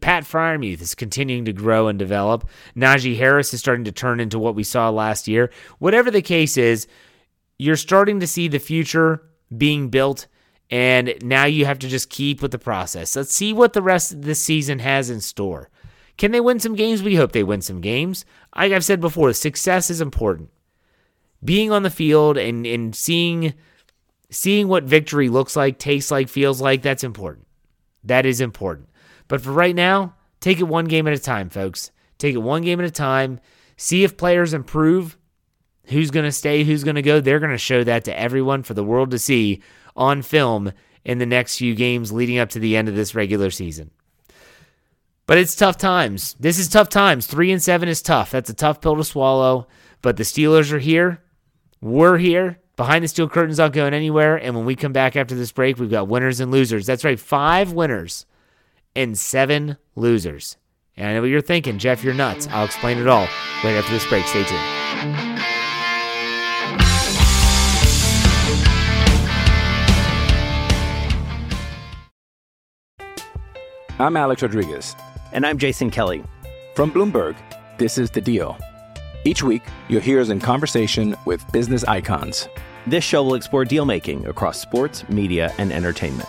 Pat 0.00 0.24
Freiermuth 0.24 0.82
is 0.82 0.94
continuing 0.94 1.46
to 1.46 1.52
grow 1.52 1.88
and 1.88 1.98
develop. 1.98 2.48
Najee 2.76 3.16
Harris 3.16 3.54
is 3.54 3.61
starting 3.61 3.85
to 3.87 3.92
turn 3.92 4.20
into 4.20 4.38
what 4.38 4.54
we 4.54 4.64
saw 4.64 4.90
last 4.90 5.26
year. 5.26 5.50
Whatever 5.78 6.11
the 6.11 6.20
case 6.20 6.56
is, 6.56 6.87
you're 7.58 7.76
starting 7.76 8.20
to 8.20 8.26
see 8.26 8.48
the 8.48 8.58
future 8.58 9.22
being 9.56 9.88
built, 9.88 10.26
and 10.70 11.14
now 11.22 11.44
you 11.44 11.64
have 11.64 11.78
to 11.78 11.88
just 11.88 12.11
keep 12.11 12.42
with 12.42 12.50
the 12.50 12.58
process. 12.58 13.16
Let's 13.16 13.35
see 13.35 13.52
what 13.52 13.72
the 13.72 13.82
rest 13.82 14.12
of 14.12 14.22
the 14.22 14.35
season 14.35 14.78
has 14.80 15.08
in 15.08 15.20
store. 15.20 15.70
Can 16.18 16.32
they 16.32 16.40
win 16.40 16.61
some 16.61 16.74
games? 16.74 17.02
We 17.02 17.16
hope 17.16 17.32
they 17.32 17.42
win 17.42 17.62
some 17.62 17.80
games. 17.80 18.24
Like 18.54 18.72
I've 18.72 18.85
said 18.85 19.00
before, 19.00 19.32
success 19.32 19.90
is 19.90 20.00
important. 20.00 20.50
Being 21.42 21.72
on 21.72 21.82
the 21.82 21.90
field 21.90 22.37
and, 22.37 22.66
and 22.66 22.94
seeing 22.94 23.54
seeing 24.28 24.66
what 24.66 24.85
victory 24.85 25.28
looks 25.28 25.56
like, 25.56 25.78
tastes 25.78 26.11
like, 26.11 26.28
feels 26.28 26.61
like, 26.61 26.82
that's 26.82 27.04
important. 27.04 27.46
That 28.04 28.26
is 28.26 28.40
important. 28.40 28.88
But 29.33 29.40
for 29.40 29.51
right 29.51 29.75
now, 29.75 30.14
take 30.40 30.61
it 30.61 30.64
one 30.64 30.85
game 30.85 31.07
at 31.07 31.14
a 31.14 31.18
time, 31.18 31.49
folks. 31.49 31.90
Take 32.18 32.35
it 32.35 32.42
one 32.42 32.61
game 32.61 32.81
at 32.81 32.87
a 32.87 32.90
time. 32.90 33.40
See 33.79 34.05
if 34.05 34.18
players 34.18 34.53
improve. 34.53 35.16
Who's 35.87 36.11
going 36.11 36.27
to 36.27 36.33
stay? 36.33 36.64
Who's 36.64 36.85
going 36.85 36.97
to 36.97 37.01
go? 37.01 37.18
They're 37.18 37.38
going 37.38 37.51
to 37.51 37.57
show 37.57 37.83
that 37.83 38.05
to 38.05 38.18
everyone 38.21 38.62
for 38.62 38.75
the 38.75 38.85
world 38.85 39.11
to 39.12 39.18
see 39.18 39.62
on 39.97 40.21
film 40.21 40.73
in 41.03 41.16
the 41.16 41.25
next 41.25 41.57
few 41.57 41.75
games 41.75 42.12
leading 42.12 42.37
up 42.37 42.51
to 42.51 42.59
the 42.59 42.77
end 42.77 42.90
of 42.90 42.95
this 42.95 43.14
regular 43.14 43.51
season. 43.51 43.90
But 45.25 45.38
it's 45.38 45.57
tough 45.57 45.79
times. 45.79 46.37
This 46.38 46.59
is 46.59 46.68
tough 46.68 46.90
times. 46.90 47.27
Three 47.27 47.53
and 47.53 47.62
seven 47.62 47.88
is 47.88 48.03
tough. 48.03 48.33
That's 48.33 48.51
a 48.51 48.55
tough 48.55 48.83
pill 48.83 48.97
to 48.97 49.05
swallow. 49.05 49.66
But 50.03 50.18
the 50.18 50.25
Steelers 50.25 50.73
are 50.73 50.79
here. 50.79 51.23
We're 51.81 52.18
here. 52.18 52.59
Behind 52.77 53.03
the 53.03 53.09
steel 53.09 53.31
curtain's 53.31 53.57
not 53.57 53.73
going 53.73 53.95
anywhere. 53.95 54.37
And 54.37 54.55
when 54.55 54.66
we 54.66 54.77
come 54.77 54.92
back 54.92 55.16
after 55.16 55.35
this 55.35 55.53
break, 55.53 55.79
we've 55.79 55.90
got 55.90 56.07
winners 56.07 56.40
and 56.40 56.51
losers. 56.51 56.85
That's 56.85 57.03
right, 57.03 57.18
five 57.18 57.73
winners 57.73 58.27
and 58.94 59.18
seven 59.18 59.76
losers. 59.96 60.57
And 60.96 61.09
I 61.09 61.14
know 61.14 61.22
what 61.22 61.31
you're 61.31 61.40
thinking, 61.40 61.78
Jeff, 61.78 62.05
you're 62.05 62.14
nuts. 62.14 62.48
I'll 62.50 62.64
explain 62.64 62.98
it 62.98 63.09
all 63.09 63.26
right 63.64 63.76
after 63.76 63.92
this 63.92 64.07
break. 64.07 64.26
Stay 64.26 64.44
tuned. 64.44 64.61
I'm 73.98 74.16
Alex 74.16 74.42
Rodriguez. 74.42 74.96
And 75.33 75.46
I'm 75.46 75.59
Jason 75.59 75.90
Kelly. 75.90 76.24
From 76.74 76.90
Bloomberg, 76.90 77.37
this 77.78 77.98
is 77.98 78.11
The 78.11 78.20
Deal. 78.20 78.59
Each 79.24 79.42
week, 79.42 79.62
you'll 79.88 80.00
hear 80.00 80.20
us 80.20 80.28
in 80.28 80.40
conversation 80.40 81.14
with 81.24 81.44
business 81.52 81.85
icons. 81.85 82.48
This 82.87 83.05
show 83.05 83.22
will 83.22 83.35
explore 83.35 83.64
deal 83.64 83.85
making 83.85 84.26
across 84.26 84.61
sports, 84.61 85.09
media, 85.09 85.55
and 85.59 85.72
entertainment. 85.72 86.28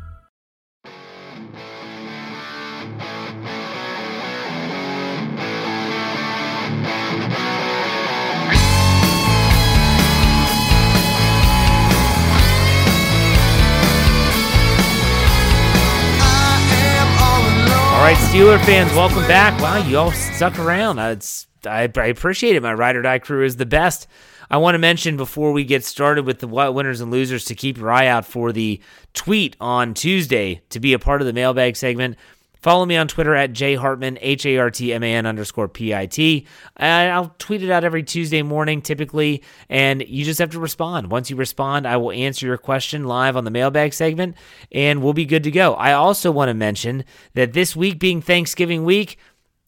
Steeler 18.31 18.63
fans, 18.63 18.89
welcome 18.93 19.27
back. 19.27 19.61
Wow, 19.61 19.85
you 19.85 19.97
all 19.97 20.13
stuck 20.13 20.57
around. 20.57 20.99
Uh, 20.99 21.09
It's, 21.09 21.47
I, 21.65 21.91
I 21.93 22.05
appreciate 22.05 22.55
it. 22.55 22.63
My 22.63 22.73
ride 22.73 22.95
or 22.95 23.01
die 23.01 23.19
crew 23.19 23.43
is 23.43 23.57
the 23.57 23.65
best. 23.65 24.07
I 24.49 24.55
want 24.55 24.75
to 24.75 24.79
mention 24.79 25.17
before 25.17 25.51
we 25.51 25.65
get 25.65 25.83
started 25.83 26.25
with 26.25 26.39
the 26.39 26.47
what 26.47 26.73
winners 26.73 27.01
and 27.01 27.11
losers 27.11 27.43
to 27.45 27.55
keep 27.55 27.77
your 27.77 27.91
eye 27.91 28.07
out 28.07 28.25
for 28.25 28.53
the 28.53 28.79
tweet 29.13 29.57
on 29.59 29.93
Tuesday 29.93 30.61
to 30.69 30.79
be 30.79 30.93
a 30.93 30.99
part 30.99 31.19
of 31.19 31.27
the 31.27 31.33
mailbag 31.33 31.75
segment. 31.75 32.15
Follow 32.61 32.85
me 32.85 32.95
on 32.95 33.07
Twitter 33.07 33.33
at 33.33 33.53
jhartman, 33.53 34.19
H 34.21 34.45
A 34.45 34.57
R 34.57 34.69
T 34.69 34.93
M 34.93 35.03
A 35.03 35.13
N 35.13 35.25
underscore 35.25 35.67
P 35.67 35.95
I 35.95 36.05
T. 36.05 36.45
I'll 36.77 37.33
tweet 37.39 37.63
it 37.63 37.71
out 37.71 37.83
every 37.83 38.03
Tuesday 38.03 38.43
morning 38.43 38.81
typically, 38.81 39.41
and 39.67 40.03
you 40.07 40.23
just 40.23 40.39
have 40.39 40.51
to 40.51 40.59
respond. 40.59 41.11
Once 41.11 41.29
you 41.31 41.35
respond, 41.35 41.87
I 41.87 41.97
will 41.97 42.11
answer 42.11 42.45
your 42.45 42.57
question 42.57 43.05
live 43.05 43.35
on 43.35 43.45
the 43.45 43.51
mailbag 43.51 43.93
segment, 43.93 44.35
and 44.71 45.01
we'll 45.01 45.13
be 45.13 45.25
good 45.25 45.43
to 45.43 45.51
go. 45.51 45.73
I 45.73 45.93
also 45.93 46.31
want 46.31 46.49
to 46.49 46.53
mention 46.53 47.03
that 47.33 47.53
this 47.53 47.75
week 47.75 47.99
being 47.99 48.21
Thanksgiving 48.21 48.85
week, 48.85 49.17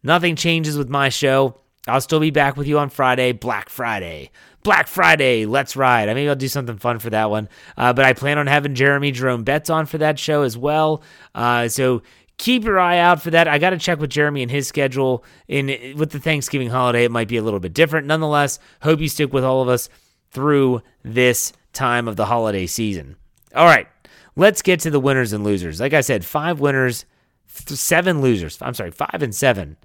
nothing 0.04 0.36
changes 0.36 0.78
with 0.78 0.90
my 0.90 1.10
show. 1.10 1.60
I'll 1.88 2.00
still 2.00 2.20
be 2.20 2.32
back 2.32 2.56
with 2.56 2.68
you 2.68 2.80
on 2.80 2.90
Friday, 2.90 3.34
Black 3.34 3.70
Friday. 3.70 4.30
Black 4.64 4.88
Friday, 4.88 5.46
let's 5.46 5.76
ride. 5.76 6.08
I 6.08 6.14
maybe 6.14 6.30
I'll 6.30 6.36
do 6.36 6.48
something 6.48 6.78
fun 6.78 7.00
for 7.00 7.10
that 7.10 7.30
one. 7.30 7.50
Uh, 7.76 7.92
but 7.92 8.06
I 8.06 8.14
plan 8.14 8.38
on 8.38 8.48
having 8.48 8.76
Jeremy 8.76 9.12
Jerome 9.12 9.44
Betts 9.44 9.70
on 9.70 9.86
for 9.86 9.98
that 9.98 10.18
show 10.18 10.44
as 10.44 10.58
well. 10.58 11.04
Uh, 11.36 11.68
so 11.68 12.02
keep 12.44 12.66
your 12.66 12.78
eye 12.78 12.98
out 12.98 13.22
for 13.22 13.32
that. 13.32 13.48
I 13.48 13.58
got 13.58 13.70
to 13.70 13.78
check 13.78 14.00
with 14.00 14.10
Jeremy 14.10 14.42
and 14.42 14.52
his 14.52 14.68
schedule. 14.68 15.24
In 15.48 15.96
with 15.98 16.12
the 16.12 16.20
Thanksgiving 16.20 16.70
holiday, 16.70 17.06
it 17.06 17.12
might 17.12 17.30
be 17.30 17.38
a 17.38 17.42
little 17.42 17.62
bit 17.62 17.74
different. 17.74 18.06
Nonetheless, 18.06 18.60
hope 18.82 19.00
you 19.00 19.08
stick 19.08 19.32
with 19.32 19.46
all 19.46 19.62
of 19.62 19.70
us 19.70 19.88
through 20.32 20.82
this 21.04 21.54
time 21.72 22.08
of 22.08 22.18
the 22.18 22.26
holiday 22.26 22.66
season. 22.66 23.16
All 23.56 23.66
right, 23.66 23.88
let's 24.36 24.62
get 24.62 24.82
to 24.82 24.92
the 24.92 25.00
winners 25.00 25.32
and 25.32 25.44
losers. 25.44 25.80
Like 25.80 25.94
I 25.94 26.02
said, 26.02 26.26
five 26.26 26.60
winners, 26.60 27.06
seven 27.48 28.22
losers. 28.22 28.58
I'm 28.62 28.74
sorry, 28.74 28.92
five 28.92 29.22
and 29.22 29.34
seven. 29.34 29.78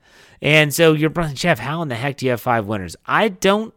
And 0.43 0.75
so 0.75 0.95
you're 0.95 1.11
Jeff, 1.11 1.61
how 1.61 1.83
in 1.83 1.89
the 1.89 1.95
heck 1.95 2.17
do 2.17 2.27
you 2.27 2.31
have 2.31 2.41
five 2.41 2.67
winners? 2.67 2.97
I 3.07 3.29
don't 3.29 3.73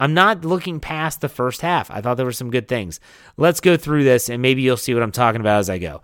I'm 0.00 0.14
not 0.14 0.44
looking 0.44 0.78
past 0.80 1.22
the 1.22 1.28
first 1.28 1.62
half. 1.62 1.90
I 1.90 2.00
thought 2.00 2.14
there 2.18 2.26
were 2.26 2.32
some 2.32 2.50
good 2.50 2.68
things. 2.68 3.00
Let's 3.36 3.60
go 3.60 3.76
through 3.76 4.04
this 4.04 4.28
and 4.28 4.42
maybe 4.42 4.62
you'll 4.62 4.76
see 4.76 4.94
what 4.94 5.02
I'm 5.02 5.12
talking 5.12 5.40
about 5.40 5.58
as 5.58 5.70
I 5.70 5.78
go. 5.78 6.02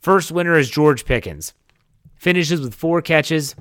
First 0.00 0.32
winner 0.32 0.56
is 0.56 0.70
George 0.70 1.04
Pickens. 1.04 1.52
Finishes 2.16 2.60
with 2.60 2.74
four 2.74 3.02
catches, 3.02 3.54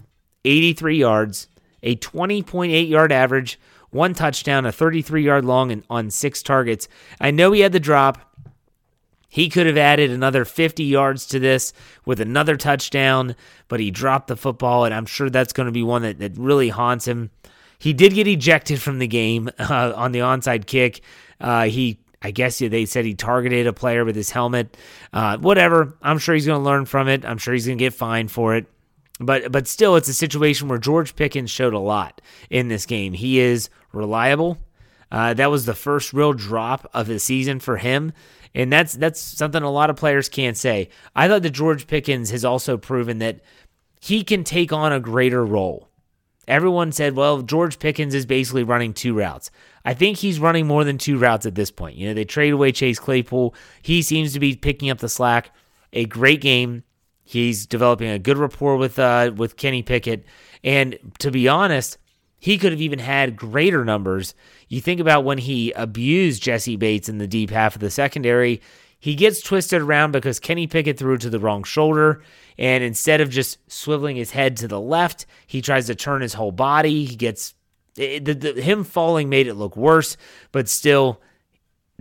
83 0.45 0.97
yards, 0.97 1.47
a 1.81 1.95
20.8 1.95 2.89
yard 2.89 3.11
average, 3.11 3.59
one 3.91 4.13
touchdown, 4.13 4.65
a 4.65 4.71
33 4.71 5.23
yard 5.23 5.45
long, 5.45 5.71
and 5.71 5.83
on 5.89 6.09
six 6.09 6.41
targets. 6.41 6.87
I 7.19 7.31
know 7.31 7.51
he 7.51 7.61
had 7.61 7.71
the 7.71 7.79
drop. 7.79 8.19
He 9.29 9.49
could 9.49 9.65
have 9.65 9.77
added 9.77 10.11
another 10.11 10.45
50 10.45 10.83
yards 10.83 11.25
to 11.27 11.39
this 11.39 11.73
with 12.05 12.19
another 12.19 12.55
touchdown, 12.55 13.35
but 13.67 13.79
he 13.79 13.89
dropped 13.89 14.27
the 14.27 14.35
football, 14.35 14.85
and 14.85 14.93
I'm 14.93 15.07
sure 15.07 15.29
that's 15.29 15.53
going 15.53 15.65
to 15.65 15.71
be 15.71 15.81
one 15.81 16.03
that, 16.03 16.19
that 16.19 16.37
really 16.37 16.69
haunts 16.69 17.07
him. 17.07 17.31
He 17.79 17.93
did 17.93 18.13
get 18.13 18.27
ejected 18.27 18.81
from 18.81 18.99
the 18.99 19.07
game 19.07 19.49
uh, 19.59 19.93
on 19.95 20.11
the 20.11 20.19
onside 20.19 20.67
kick. 20.67 21.01
Uh, 21.41 21.63
he, 21.63 21.99
I 22.23 22.31
guess 22.31 22.59
they 22.59 22.85
said 22.85 23.05
he 23.05 23.13
targeted 23.13 23.67
a 23.67 23.73
player 23.73 24.05
with 24.05 24.15
his 24.15 24.31
helmet. 24.31 24.77
Uh, 25.11 25.37
whatever. 25.37 25.97
I'm 26.01 26.17
sure 26.17 26.33
he's 26.33 26.45
going 26.45 26.59
to 26.59 26.65
learn 26.65 26.85
from 26.85 27.07
it. 27.09 27.25
I'm 27.25 27.37
sure 27.37 27.53
he's 27.53 27.65
going 27.65 27.77
to 27.77 27.83
get 27.83 27.93
fined 27.93 28.31
for 28.31 28.55
it. 28.55 28.65
But 29.19 29.51
but 29.51 29.67
still, 29.67 29.95
it's 29.95 30.09
a 30.09 30.13
situation 30.13 30.67
where 30.67 30.79
George 30.79 31.15
Pickens 31.15 31.51
showed 31.51 31.73
a 31.73 31.79
lot 31.79 32.21
in 32.49 32.67
this 32.67 32.85
game. 32.85 33.13
He 33.13 33.39
is 33.39 33.69
reliable. 33.91 34.57
Uh, 35.11 35.33
that 35.35 35.51
was 35.51 35.65
the 35.65 35.75
first 35.75 36.13
real 36.13 36.33
drop 36.33 36.89
of 36.93 37.05
the 37.05 37.19
season 37.19 37.59
for 37.59 37.77
him. 37.77 38.13
And 38.55 38.71
that's 38.71 38.93
that's 38.93 39.19
something 39.19 39.61
a 39.61 39.71
lot 39.71 39.89
of 39.89 39.95
players 39.95 40.29
can't 40.29 40.57
say. 40.57 40.89
I 41.15 41.27
thought 41.27 41.43
that 41.43 41.51
George 41.51 41.87
Pickens 41.87 42.31
has 42.31 42.43
also 42.43 42.77
proven 42.77 43.19
that 43.19 43.41
he 44.01 44.23
can 44.23 44.43
take 44.43 44.73
on 44.73 44.91
a 44.91 44.99
greater 44.99 45.45
role. 45.45 45.89
Everyone 46.47 46.91
said, 46.91 47.15
well, 47.15 47.41
George 47.41 47.79
Pickens 47.79 48.13
is 48.13 48.25
basically 48.25 48.63
running 48.63 48.93
two 48.93 49.13
routes. 49.13 49.49
I 49.85 49.93
think 49.93 50.17
he's 50.17 50.39
running 50.39 50.67
more 50.67 50.83
than 50.83 50.97
two 50.97 51.17
routes 51.17 51.45
at 51.45 51.55
this 51.55 51.71
point. 51.71 51.97
You 51.97 52.07
know, 52.07 52.13
they 52.13 52.25
trade 52.25 52.53
away 52.53 52.71
Chase 52.71 52.99
Claypool. 52.99 53.53
He 53.81 54.01
seems 54.01 54.33
to 54.33 54.39
be 54.39 54.55
picking 54.55 54.89
up 54.89 54.99
the 54.99 55.09
slack. 55.09 55.51
A 55.91 56.05
great 56.05 56.41
game. 56.41 56.83
He's 57.23 57.65
developing 57.65 58.09
a 58.09 58.19
good 58.19 58.37
rapport 58.37 58.77
with 58.77 58.97
uh, 58.99 59.31
with 59.35 59.57
Kenny 59.57 59.83
Pickett. 59.83 60.25
And 60.63 60.97
to 61.19 61.31
be 61.31 61.47
honest, 61.47 61.97
he 62.39 62.57
could 62.57 62.71
have 62.71 62.81
even 62.81 62.99
had 62.99 63.37
greater 63.37 63.85
numbers. 63.85 64.35
You 64.67 64.81
think 64.81 64.99
about 64.99 65.23
when 65.23 65.37
he 65.37 65.71
abused 65.71 66.43
Jessie 66.43 66.75
Bates 66.75 67.07
in 67.07 67.17
the 67.17 67.27
deep 67.27 67.49
half 67.49 67.75
of 67.75 67.81
the 67.81 67.89
secondary, 67.89 68.61
he 68.99 69.15
gets 69.15 69.41
twisted 69.41 69.81
around 69.81 70.11
because 70.11 70.39
Kenny 70.39 70.67
Pickett 70.67 70.97
threw 70.97 71.17
to 71.17 71.29
the 71.29 71.39
wrong 71.39 71.63
shoulder. 71.63 72.23
And 72.57 72.83
instead 72.83 73.21
of 73.21 73.29
just 73.29 73.65
swiveling 73.67 74.15
his 74.15 74.31
head 74.31 74.57
to 74.57 74.67
the 74.67 74.79
left, 74.79 75.25
he 75.47 75.61
tries 75.61 75.87
to 75.87 75.95
turn 75.95 76.21
his 76.21 76.33
whole 76.33 76.51
body. 76.51 77.05
He 77.05 77.15
gets 77.15 77.53
it, 77.95 78.25
the, 78.25 78.33
the, 78.33 78.61
him 78.61 78.83
falling 78.83 79.29
made 79.29 79.47
it 79.47 79.55
look 79.55 79.77
worse, 79.77 80.17
but 80.51 80.67
still, 80.69 81.21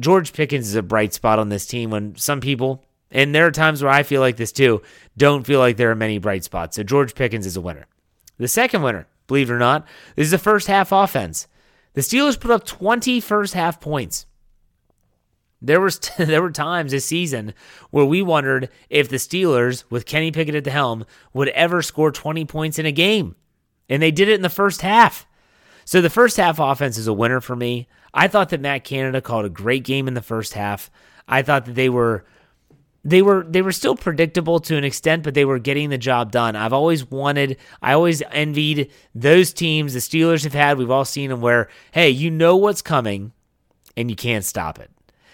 George 0.01 0.33
Pickens 0.33 0.69
is 0.69 0.75
a 0.75 0.83
bright 0.83 1.13
spot 1.13 1.39
on 1.39 1.49
this 1.49 1.67
team 1.67 1.91
when 1.91 2.17
some 2.17 2.41
people, 2.41 2.85
and 3.11 3.35
there 3.35 3.47
are 3.47 3.53
times 3.53 3.83
where 3.83 3.93
I 3.93 4.03
feel 4.03 4.21
like 4.21 4.37
this 4.37 4.53
too, 4.53 4.83
don't 5.17 5.47
feel 5.47 5.61
like 5.61 5.77
there 5.77 5.91
are 5.91 5.97
many 5.97 6.19
bright 6.19 6.45
spots. 6.45 6.77
So 6.77 6.83
George 6.83 7.15
Pickens 7.15 7.47
is 7.47 7.57
a 7.57 7.61
winner. 7.61 7.87
The 8.39 8.49
second 8.49 8.83
winner, 8.83 9.07
believe 9.27 9.51
it 9.51 9.55
or 9.55 9.59
not. 9.59 9.87
Is 10.17 10.31
the 10.31 10.39
first 10.39 10.67
half 10.67 10.93
offense. 10.93 11.47
The 11.95 12.01
Steelers 12.01 12.41
put 12.41 12.51
up 12.51 12.65
20 12.65 13.21
first 13.21 13.55
half 13.55 13.81
points. 13.81 14.27
There 15.61 15.81
was 15.81 15.99
t- 15.99 16.25
there 16.25 16.43
were 16.43 16.51
times 16.51 16.93
this 16.93 17.05
season 17.05 17.55
where 17.91 18.05
we 18.05 18.23
wondered 18.23 18.69
if 18.91 19.09
the 19.09 19.17
Steelers, 19.17 19.85
with 19.91 20.07
Kenny 20.07 20.33
Pickett 20.33 20.55
at 20.55 20.65
the 20.65 20.71
helm, 20.71 21.05
would 21.33 21.49
ever 21.51 21.83
score 21.83 22.11
20 22.11 22.45
points 22.47 22.79
in 22.79 22.87
a 22.87 22.93
game. 22.93 23.37
And 23.89 24.03
they 24.03 24.11
did 24.11 24.29
it 24.29 24.35
in 24.35 24.43
the 24.43 24.49
first 24.49 24.81
half. 24.81 25.27
So 25.85 26.01
the 26.01 26.11
first 26.11 26.37
half 26.37 26.59
offense 26.59 26.99
is 26.99 27.07
a 27.07 27.13
winner 27.13 27.41
for 27.41 27.57
me. 27.57 27.89
I 28.15 28.29
thought 28.29 28.51
that 28.51 28.61
Matt 28.61 28.85
Canada 28.85 29.21
called 29.21 29.45
a 29.45 29.51
great 29.51 29.85
game 29.85 30.07
in 30.09 30.15
the 30.15 30.23
first 30.23 30.55
half. 30.55 30.91
I 31.27 31.43
thought 31.43 31.65
that 31.67 31.75
they 31.75 31.89
were 31.89 32.25
they 33.05 33.23
were 33.23 33.45
they 33.49 33.63
were 33.63 33.73
still 33.73 33.97
predictable 33.97 34.61
to 34.61 34.77
an 34.77 34.85
extent, 34.85 35.23
but 35.25 35.35
they 35.35 35.45
were 35.45 35.59
getting 35.59 35.91
the 35.91 35.99
job 35.99 36.31
done. 36.31 36.55
I've 36.55 36.73
always 36.73 37.11
wanted, 37.11 37.57
I 37.81 37.95
always 37.95 38.23
envied 38.31 38.91
those 39.15 39.53
teams 39.53 39.95
the 39.95 40.01
Steelers 40.01 40.45
have 40.45 40.55
had. 40.55 40.79
We've 40.79 40.91
all 40.91 41.05
seen 41.05 41.31
them 41.31 41.41
where, 41.41 41.69
hey, 41.93 42.11
you 42.11 42.31
know 42.31 42.57
what's 42.57 42.83
coming, 42.83 43.33
and 43.97 44.09
you 44.09 44.17
can't 44.17 44.45
stop 44.45 44.79
it. 44.79 44.91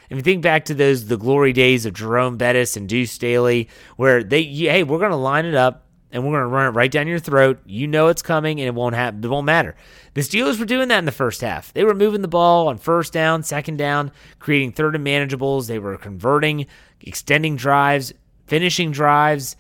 If 0.09 0.17
you 0.17 0.23
think 0.23 0.43
back 0.43 0.65
to 0.67 0.75
those 0.75 1.07
the 1.07 1.19
glory 1.19 1.53
days 1.53 1.85
of 1.85 1.93
Jerome 1.93 2.39
Bettis 2.39 2.77
and 2.79 2.89
Deuce 2.89 3.13
Staley, 3.13 3.69
where 3.97 4.25
they, 4.25 4.45
hey, 4.45 4.83
we're 4.83 4.99
going 4.99 5.11
to 5.11 5.17
line 5.17 5.45
it 5.45 5.55
up 5.55 5.85
and 6.11 6.25
we're 6.25 6.33
going 6.33 6.43
to 6.43 6.47
run 6.47 6.67
it 6.67 6.77
right 6.77 6.91
down 6.91 7.07
your 7.07 7.19
throat. 7.19 7.61
You 7.67 7.87
know 7.87 8.09
it's 8.09 8.23
coming, 8.23 8.61
and 8.61 8.67
it 8.67 8.75
won't 8.75 8.95
happen. 8.95 9.23
It 9.23 9.29
won't 9.29 9.47
matter. 9.47 9.77
The 10.15 10.23
Steelers 10.23 10.59
were 10.59 10.65
doing 10.65 10.89
that 10.89 10.99
in 10.99 11.05
the 11.05 11.13
first 11.13 11.41
half. 11.41 11.73
They 11.73 11.85
were 11.85 11.95
moving 11.95 12.23
the 12.23 12.29
ball 12.29 12.69
on 12.69 12.79
first 12.79 13.13
down, 13.13 13.43
second 13.43 13.77
down, 13.77 14.11
creating 14.39 14.73
third 14.73 14.95
and 14.95 15.07
manageables. 15.07 15.67
They 15.67 15.79
were 15.79 15.99
converting, 15.99 16.67
extending 17.01 17.57
drives, 17.57 18.13
finishing 18.47 18.91
drives. 18.91 19.57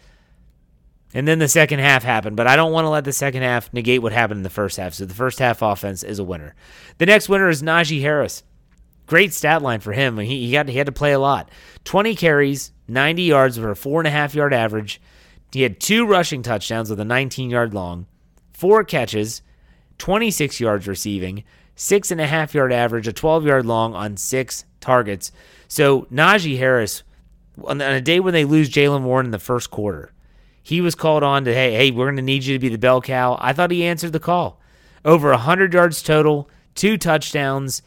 And 1.14 1.26
then 1.26 1.38
the 1.38 1.48
second 1.48 1.78
half 1.78 2.02
happened, 2.02 2.36
but 2.36 2.46
I 2.46 2.56
don't 2.56 2.72
want 2.72 2.84
to 2.84 2.90
let 2.90 3.04
the 3.04 3.12
second 3.12 3.42
half 3.42 3.72
negate 3.72 4.02
what 4.02 4.12
happened 4.12 4.38
in 4.38 4.42
the 4.42 4.50
first 4.50 4.76
half. 4.76 4.92
So 4.92 5.06
the 5.06 5.14
first 5.14 5.38
half 5.38 5.62
offense 5.62 6.02
is 6.02 6.18
a 6.18 6.24
winner. 6.24 6.54
The 6.98 7.06
next 7.06 7.28
winner 7.28 7.48
is 7.48 7.62
Najee 7.62 8.02
Harris. 8.02 8.42
Great 9.06 9.32
stat 9.32 9.62
line 9.62 9.80
for 9.80 9.92
him. 9.92 10.18
He, 10.18 10.46
he 10.46 10.52
got 10.52 10.68
he 10.68 10.76
had 10.76 10.86
to 10.86 10.92
play 10.92 11.12
a 11.12 11.18
lot. 11.18 11.50
20 11.84 12.14
carries, 12.14 12.72
90 12.88 13.22
yards 13.22 13.56
for 13.56 13.70
a 13.70 13.76
four 13.76 14.00
and 14.00 14.06
a 14.06 14.10
half 14.10 14.34
yard 14.34 14.52
average. 14.52 15.00
He 15.52 15.62
had 15.62 15.80
two 15.80 16.06
rushing 16.06 16.42
touchdowns 16.42 16.90
with 16.90 17.00
a 17.00 17.04
19 17.04 17.50
yard 17.50 17.74
long, 17.74 18.06
four 18.52 18.84
catches, 18.84 19.42
26 19.98 20.60
yards 20.60 20.86
receiving, 20.86 21.44
six 21.74 22.10
and 22.10 22.20
a 22.20 22.26
half 22.26 22.54
yard 22.54 22.72
average, 22.72 23.08
a 23.08 23.12
12 23.12 23.46
yard 23.46 23.66
long 23.66 23.94
on 23.94 24.16
six 24.16 24.64
targets. 24.80 25.32
So 25.66 26.02
Najee 26.12 26.58
Harris, 26.58 27.02
on 27.64 27.80
a 27.80 28.00
day 28.00 28.20
when 28.20 28.34
they 28.34 28.44
lose 28.44 28.70
Jaylen 28.70 29.02
Warren 29.02 29.26
in 29.26 29.32
the 29.32 29.38
first 29.38 29.70
quarter, 29.70 30.12
he 30.62 30.80
was 30.80 30.94
called 30.94 31.22
on 31.22 31.44
to, 31.44 31.54
hey, 31.54 31.72
hey, 31.72 31.90
we're 31.90 32.06
going 32.06 32.16
to 32.16 32.22
need 32.22 32.44
you 32.44 32.54
to 32.54 32.58
be 32.58 32.68
the 32.68 32.76
bell 32.76 33.00
cow. 33.00 33.38
I 33.40 33.52
thought 33.54 33.70
he 33.70 33.84
answered 33.84 34.12
the 34.12 34.20
call. 34.20 34.60
Over 35.04 35.30
100 35.30 35.72
yards 35.72 36.02
total, 36.02 36.50
two 36.74 36.98
touchdowns. 36.98 37.80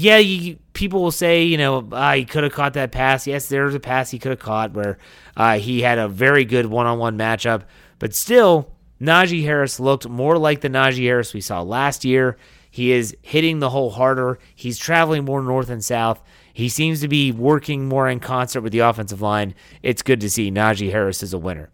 Yeah, 0.00 0.18
you, 0.18 0.60
people 0.74 1.02
will 1.02 1.10
say, 1.10 1.42
you 1.42 1.58
know, 1.58 1.88
uh, 1.90 2.14
he 2.14 2.24
could 2.24 2.44
have 2.44 2.52
caught 2.52 2.74
that 2.74 2.92
pass. 2.92 3.26
Yes, 3.26 3.48
there 3.48 3.64
was 3.64 3.74
a 3.74 3.80
pass 3.80 4.12
he 4.12 4.20
could 4.20 4.30
have 4.30 4.38
caught 4.38 4.72
where 4.72 4.96
uh, 5.36 5.58
he 5.58 5.82
had 5.82 5.98
a 5.98 6.06
very 6.06 6.44
good 6.44 6.66
one 6.66 6.86
on 6.86 6.98
one 6.98 7.18
matchup. 7.18 7.62
But 7.98 8.14
still, 8.14 8.70
Najee 9.00 9.42
Harris 9.42 9.80
looked 9.80 10.08
more 10.08 10.38
like 10.38 10.60
the 10.60 10.70
Najee 10.70 11.02
Harris 11.02 11.34
we 11.34 11.40
saw 11.40 11.62
last 11.62 12.04
year. 12.04 12.36
He 12.70 12.92
is 12.92 13.16
hitting 13.22 13.58
the 13.58 13.70
hole 13.70 13.90
harder. 13.90 14.38
He's 14.54 14.78
traveling 14.78 15.24
more 15.24 15.42
north 15.42 15.68
and 15.68 15.84
south. 15.84 16.22
He 16.52 16.68
seems 16.68 17.00
to 17.00 17.08
be 17.08 17.32
working 17.32 17.88
more 17.88 18.08
in 18.08 18.20
concert 18.20 18.60
with 18.60 18.72
the 18.72 18.80
offensive 18.80 19.20
line. 19.20 19.52
It's 19.82 20.02
good 20.02 20.20
to 20.20 20.30
see 20.30 20.48
Najee 20.52 20.92
Harris 20.92 21.24
is 21.24 21.34
a 21.34 21.38
winner. 21.38 21.70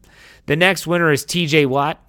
The 0.46 0.56
next 0.56 0.86
winner 0.86 1.12
is 1.12 1.26
TJ 1.26 1.66
Watt. 1.66 2.00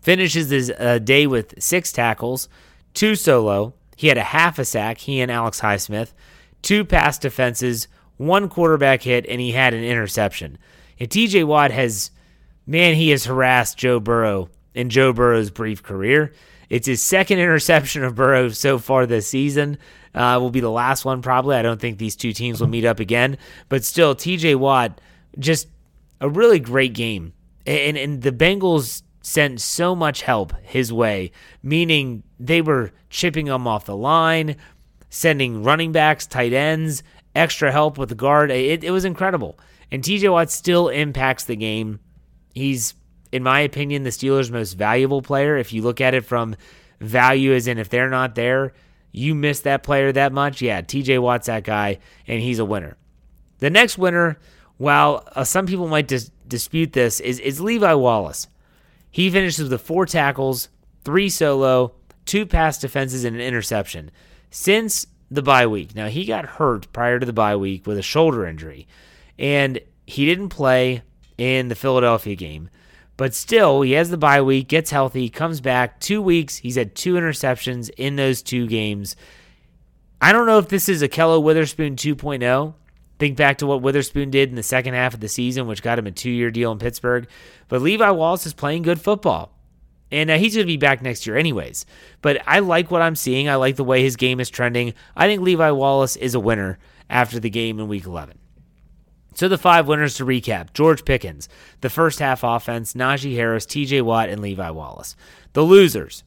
Finishes 0.00 0.48
his 0.48 0.72
uh, 0.78 0.98
day 0.98 1.26
with 1.26 1.62
six 1.62 1.92
tackles, 1.92 2.48
two 2.94 3.14
solo. 3.14 3.74
He 4.00 4.08
had 4.08 4.16
a 4.16 4.22
half 4.22 4.58
a 4.58 4.64
sack, 4.64 4.96
he 4.96 5.20
and 5.20 5.30
Alex 5.30 5.60
Highsmith, 5.60 6.14
two 6.62 6.86
pass 6.86 7.18
defenses, 7.18 7.86
one 8.16 8.48
quarterback 8.48 9.02
hit, 9.02 9.26
and 9.26 9.42
he 9.42 9.52
had 9.52 9.74
an 9.74 9.84
interception. 9.84 10.56
And 10.98 11.10
TJ 11.10 11.44
Watt 11.44 11.70
has, 11.70 12.10
man, 12.66 12.94
he 12.94 13.10
has 13.10 13.26
harassed 13.26 13.76
Joe 13.76 14.00
Burrow 14.00 14.48
in 14.74 14.88
Joe 14.88 15.12
Burrow's 15.12 15.50
brief 15.50 15.82
career. 15.82 16.32
It's 16.70 16.86
his 16.86 17.02
second 17.02 17.40
interception 17.40 18.02
of 18.02 18.14
Burrow 18.14 18.48
so 18.48 18.78
far 18.78 19.04
this 19.04 19.28
season. 19.28 19.76
Uh, 20.14 20.38
will 20.40 20.48
be 20.48 20.60
the 20.60 20.70
last 20.70 21.04
one 21.04 21.20
probably. 21.20 21.56
I 21.56 21.62
don't 21.62 21.78
think 21.78 21.98
these 21.98 22.16
two 22.16 22.32
teams 22.32 22.58
will 22.58 22.68
meet 22.68 22.86
up 22.86 23.00
again. 23.00 23.36
But 23.68 23.84
still, 23.84 24.14
TJ 24.14 24.56
Watt 24.56 24.98
just 25.38 25.68
a 26.22 26.28
really 26.30 26.58
great 26.58 26.94
game, 26.94 27.34
and 27.66 27.98
and 27.98 28.22
the 28.22 28.32
Bengals 28.32 29.02
sent 29.22 29.60
so 29.60 29.94
much 29.94 30.22
help 30.22 30.54
his 30.62 30.92
way, 30.92 31.30
meaning 31.62 32.22
they 32.38 32.62
were 32.62 32.92
chipping 33.10 33.46
him 33.46 33.66
off 33.66 33.84
the 33.84 33.96
line, 33.96 34.56
sending 35.10 35.62
running 35.62 35.92
backs, 35.92 36.26
tight 36.26 36.52
ends, 36.52 37.02
extra 37.34 37.70
help 37.70 37.98
with 37.98 38.08
the 38.08 38.14
guard. 38.14 38.50
It, 38.50 38.84
it 38.84 38.90
was 38.90 39.04
incredible. 39.04 39.58
And 39.90 40.02
TJ 40.02 40.30
Watt 40.30 40.50
still 40.50 40.88
impacts 40.88 41.44
the 41.44 41.56
game. 41.56 42.00
He's, 42.54 42.94
in 43.32 43.42
my 43.42 43.60
opinion, 43.60 44.04
the 44.04 44.10
Steelers' 44.10 44.50
most 44.50 44.74
valuable 44.74 45.22
player. 45.22 45.56
If 45.56 45.72
you 45.72 45.82
look 45.82 46.00
at 46.00 46.14
it 46.14 46.24
from 46.24 46.56
value, 47.00 47.52
as 47.52 47.66
in 47.66 47.78
if 47.78 47.88
they're 47.88 48.10
not 48.10 48.34
there, 48.34 48.72
you 49.12 49.34
miss 49.34 49.60
that 49.60 49.82
player 49.82 50.12
that 50.12 50.32
much. 50.32 50.62
Yeah, 50.62 50.82
TJ 50.82 51.20
Watt's 51.20 51.46
that 51.46 51.64
guy, 51.64 51.98
and 52.26 52.40
he's 52.40 52.58
a 52.58 52.64
winner. 52.64 52.96
The 53.58 53.70
next 53.70 53.98
winner, 53.98 54.38
while 54.76 55.26
uh, 55.34 55.44
some 55.44 55.66
people 55.66 55.88
might 55.88 56.08
dis- 56.08 56.30
dispute 56.46 56.92
this, 56.92 57.20
is, 57.20 57.38
is 57.40 57.60
Levi 57.60 57.94
Wallace. 57.94 58.46
He 59.10 59.30
finishes 59.30 59.68
with 59.68 59.80
four 59.80 60.06
tackles, 60.06 60.68
three 61.04 61.28
solo, 61.28 61.94
two 62.24 62.46
pass 62.46 62.78
defenses, 62.78 63.24
and 63.24 63.36
an 63.36 63.42
interception. 63.42 64.10
Since 64.50 65.06
the 65.30 65.42
bye 65.42 65.66
week, 65.66 65.94
now 65.94 66.08
he 66.08 66.24
got 66.24 66.44
hurt 66.44 66.92
prior 66.92 67.18
to 67.18 67.26
the 67.26 67.32
bye 67.32 67.56
week 67.56 67.86
with 67.86 67.98
a 67.98 68.02
shoulder 68.02 68.46
injury. 68.46 68.86
And 69.38 69.80
he 70.06 70.26
didn't 70.26 70.48
play 70.50 71.02
in 71.38 71.68
the 71.68 71.74
Philadelphia 71.74 72.34
game, 72.36 72.68
but 73.16 73.34
still, 73.34 73.82
he 73.82 73.92
has 73.92 74.10
the 74.10 74.16
bye 74.16 74.42
week, 74.42 74.68
gets 74.68 74.90
healthy, 74.90 75.28
comes 75.28 75.60
back 75.60 76.00
two 76.00 76.22
weeks. 76.22 76.56
He's 76.56 76.76
had 76.76 76.94
two 76.94 77.14
interceptions 77.14 77.90
in 77.96 78.16
those 78.16 78.42
two 78.42 78.66
games. 78.66 79.16
I 80.20 80.32
don't 80.32 80.46
know 80.46 80.58
if 80.58 80.68
this 80.68 80.88
is 80.88 81.02
Ahkello 81.02 81.42
Witherspoon 81.42 81.96
2.0. 81.96 82.74
Think 83.20 83.36
back 83.36 83.58
to 83.58 83.66
what 83.66 83.82
Witherspoon 83.82 84.30
did 84.30 84.48
in 84.48 84.54
the 84.54 84.62
second 84.62 84.94
half 84.94 85.12
of 85.12 85.20
the 85.20 85.28
season, 85.28 85.66
which 85.66 85.82
got 85.82 85.98
him 85.98 86.06
a 86.06 86.10
two 86.10 86.30
year 86.30 86.50
deal 86.50 86.72
in 86.72 86.78
Pittsburgh. 86.78 87.28
But 87.68 87.82
Levi 87.82 88.08
Wallace 88.10 88.46
is 88.46 88.54
playing 88.54 88.80
good 88.80 88.98
football. 88.98 89.52
And 90.10 90.30
uh, 90.30 90.38
he's 90.38 90.54
going 90.54 90.66
to 90.66 90.72
be 90.72 90.78
back 90.78 91.02
next 91.02 91.26
year, 91.26 91.36
anyways. 91.36 91.84
But 92.22 92.40
I 92.46 92.60
like 92.60 92.90
what 92.90 93.02
I'm 93.02 93.14
seeing. 93.14 93.46
I 93.46 93.56
like 93.56 93.76
the 93.76 93.84
way 93.84 94.02
his 94.02 94.16
game 94.16 94.40
is 94.40 94.48
trending. 94.48 94.94
I 95.14 95.26
think 95.26 95.42
Levi 95.42 95.70
Wallace 95.70 96.16
is 96.16 96.34
a 96.34 96.40
winner 96.40 96.78
after 97.10 97.38
the 97.38 97.50
game 97.50 97.78
in 97.78 97.88
week 97.88 98.06
11. 98.06 98.38
So 99.34 99.48
the 99.48 99.58
five 99.58 99.86
winners 99.86 100.14
to 100.14 100.24
recap 100.24 100.72
George 100.72 101.04
Pickens, 101.04 101.46
the 101.82 101.90
first 101.90 102.20
half 102.20 102.42
offense, 102.42 102.94
Najee 102.94 103.36
Harris, 103.36 103.66
TJ 103.66 104.00
Watt, 104.00 104.30
and 104.30 104.40
Levi 104.40 104.70
Wallace. 104.70 105.14
The 105.52 105.62
losers, 105.62 106.24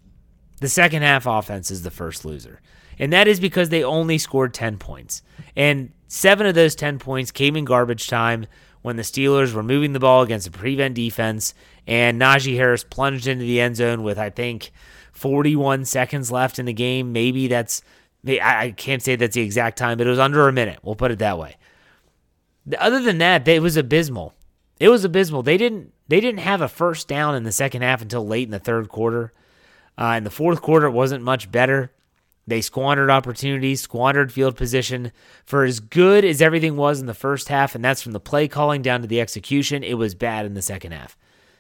the 0.62 0.70
second 0.70 1.02
half 1.02 1.26
offense 1.26 1.72
is 1.72 1.82
the 1.82 1.92
first 1.92 2.24
loser. 2.24 2.62
And 3.00 3.12
that 3.14 3.28
is 3.28 3.40
because 3.40 3.70
they 3.70 3.84
only 3.84 4.20
scored 4.20 4.54
10 4.54 4.78
points. 4.78 5.24
And 5.56 5.92
seven 6.14 6.46
of 6.46 6.54
those 6.54 6.76
10 6.76 7.00
points 7.00 7.32
came 7.32 7.56
in 7.56 7.66
garbage 7.66 8.08
time 8.08 8.46
when 8.84 8.98
the 8.98 9.02
Steelers 9.02 9.52
were 9.52 9.64
moving 9.64 9.94
the 9.94 10.00
ball 10.00 10.22
against 10.22 10.48
a 10.48 10.52
prevent 10.52 10.94
defense. 10.94 11.56
And 11.88 12.22
Najee 12.22 12.56
Harris 12.56 12.84
plunged 12.84 13.26
into 13.26 13.44
the 13.44 13.60
end 13.60 13.78
zone 13.78 14.04
with, 14.04 14.20
I 14.20 14.30
think, 14.30 14.72
41 15.14 15.86
seconds 15.86 16.32
left 16.32 16.60
in 16.60 16.66
the 16.66 16.74
game. 16.74 17.14
Maybe 17.14 17.48
that's, 17.48 17.82
I 18.28 18.76
can't 18.78 19.02
say 19.02 19.16
that's 19.16 19.34
the 19.34 19.42
exact 19.42 19.78
time, 19.78 19.98
but 19.98 20.06
it 20.06 20.12
was 20.12 20.20
under 20.20 20.48
a 20.48 20.54
minute. 20.54 20.80
We'll 20.84 20.96
put 20.96 21.12
it 21.12 21.20
that 21.20 21.40
way. 21.40 21.58
Other 22.78 23.02
than 23.02 23.18
that, 23.18 23.48
it 23.48 23.62
was 23.62 23.76
abysmal. 23.76 24.36
It 24.80 24.90
was 24.90 25.04
abysmal. 25.04 25.44
They 25.44 25.58
didn't 25.58 25.92
they 26.08 26.20
didn't 26.20 26.42
have 26.42 26.62
a 26.62 26.68
first 26.68 27.08
down 27.08 27.36
in 27.36 27.44
the 27.44 27.52
second 27.52 27.82
half 27.82 28.02
until 28.02 28.26
late 28.26 28.48
in 28.48 28.52
the 28.52 28.60
third 28.60 28.90
quarter. 28.90 29.34
Uh, 29.98 30.16
in 30.18 30.24
the 30.24 30.30
fourth 30.30 30.62
quarter, 30.62 30.88
it 30.88 30.92
wasn't 30.92 31.24
much 31.24 31.52
better. 31.52 31.92
They 32.46 32.62
squandered 32.62 33.10
opportunities, 33.10 33.82
squandered 33.82 34.32
field 34.32 34.58
position. 34.58 35.12
For 35.46 35.64
as 35.64 35.80
good 35.80 36.26
as 36.26 36.42
everything 36.42 36.76
was 36.76 37.00
in 37.00 37.06
the 37.06 37.14
first 37.14 37.48
half, 37.48 37.74
and 37.74 37.84
that's 37.84 38.02
from 38.02 38.12
the 38.12 38.20
play 38.20 38.48
calling 38.48 38.82
down 38.82 39.02
to 39.02 39.08
the 39.08 39.22
execution, 39.22 39.84
it 39.84 39.94
was 39.94 40.14
bad 40.16 40.46
in 40.46 40.54
the 40.54 40.62
second 40.62 40.92
half. 40.92 41.18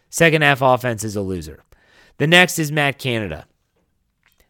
Second 0.09 0.41
half 0.41 0.61
offense 0.61 1.03
is 1.03 1.15
a 1.15 1.21
loser. 1.21 1.63
The 2.17 2.27
next 2.27 2.59
is 2.59 2.71
Matt 2.71 2.99
Canada. 2.99 3.47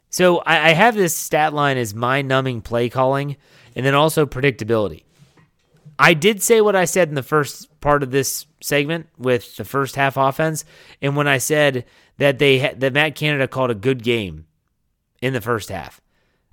So 0.09 0.39
I, 0.39 0.69
I 0.69 0.73
have 0.73 0.95
this 0.95 1.15
stat 1.15 1.53
line 1.53 1.77
as 1.77 1.95
mind 1.95 2.27
numbing 2.27 2.61
play 2.61 2.89
calling 2.89 3.37
and 3.75 3.85
then 3.85 3.95
also 3.95 4.25
predictability. 4.25 5.03
I 5.97 6.13
did 6.13 6.41
say 6.41 6.61
what 6.61 6.75
I 6.75 6.85
said 6.85 7.09
in 7.09 7.15
the 7.15 7.23
first 7.23 7.79
part 7.81 8.03
of 8.03 8.11
this 8.11 8.45
segment 8.61 9.07
with 9.17 9.55
the 9.55 9.65
first 9.65 9.95
half 9.95 10.17
offense, 10.17 10.65
and 11.01 11.15
when 11.15 11.27
I 11.27 11.37
said 11.37 11.85
that 12.17 12.39
they 12.39 12.59
ha- 12.59 12.73
that 12.77 12.93
Matt 12.93 13.15
Canada 13.15 13.47
called 13.47 13.71
a 13.71 13.75
good 13.75 14.03
game 14.03 14.45
in 15.21 15.33
the 15.33 15.41
first 15.41 15.69
half, 15.69 16.01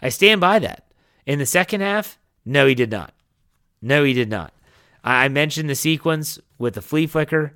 I 0.03 0.09
stand 0.09 0.41
by 0.41 0.59
that. 0.61 0.93
In 1.27 1.39
the 1.39 1.47
second 1.47 1.81
half, 1.81 2.19
no, 2.45 2.67
he 2.67 2.75
did 2.75 2.91
not. 2.91 3.13
No, 3.83 4.05
he 4.05 4.13
did 4.13 4.31
not. 4.31 4.53
I 5.03 5.29
mentioned 5.29 5.71
the 5.71 5.75
sequence 5.75 6.39
with 6.59 6.75
the 6.75 6.83
flea 6.83 7.07
flicker. 7.07 7.55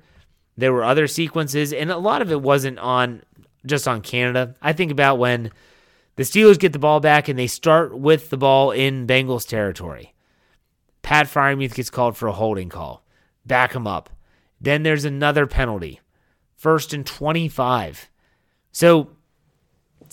There 0.57 0.73
were 0.73 0.83
other 0.83 1.07
sequences, 1.07 1.73
and 1.73 1.91
a 1.91 1.97
lot 1.97 2.21
of 2.21 2.31
it 2.31 2.41
wasn't 2.41 2.79
on 2.79 3.23
just 3.65 3.87
on 3.87 4.01
Canada. 4.01 4.55
I 4.61 4.73
think 4.73 4.91
about 4.91 5.17
when 5.17 5.51
the 6.15 6.23
Steelers 6.23 6.59
get 6.59 6.73
the 6.73 6.79
ball 6.79 6.99
back 6.99 7.27
and 7.27 7.37
they 7.37 7.47
start 7.47 7.97
with 7.97 8.29
the 8.29 8.37
ball 8.37 8.71
in 8.71 9.07
Bengals 9.07 9.47
territory. 9.47 10.13
Pat 11.01 11.27
Freiermuth 11.27 11.75
gets 11.75 11.89
called 11.89 12.15
for 12.15 12.27
a 12.27 12.33
holding 12.33 12.69
call. 12.69 13.03
Back 13.45 13.73
him 13.73 13.85
up. 13.85 14.09
Then 14.59 14.83
there's 14.83 15.05
another 15.05 15.45
penalty. 15.45 15.99
First 16.55 16.93
and 16.93 17.05
25. 17.05 18.09
So 18.71 19.09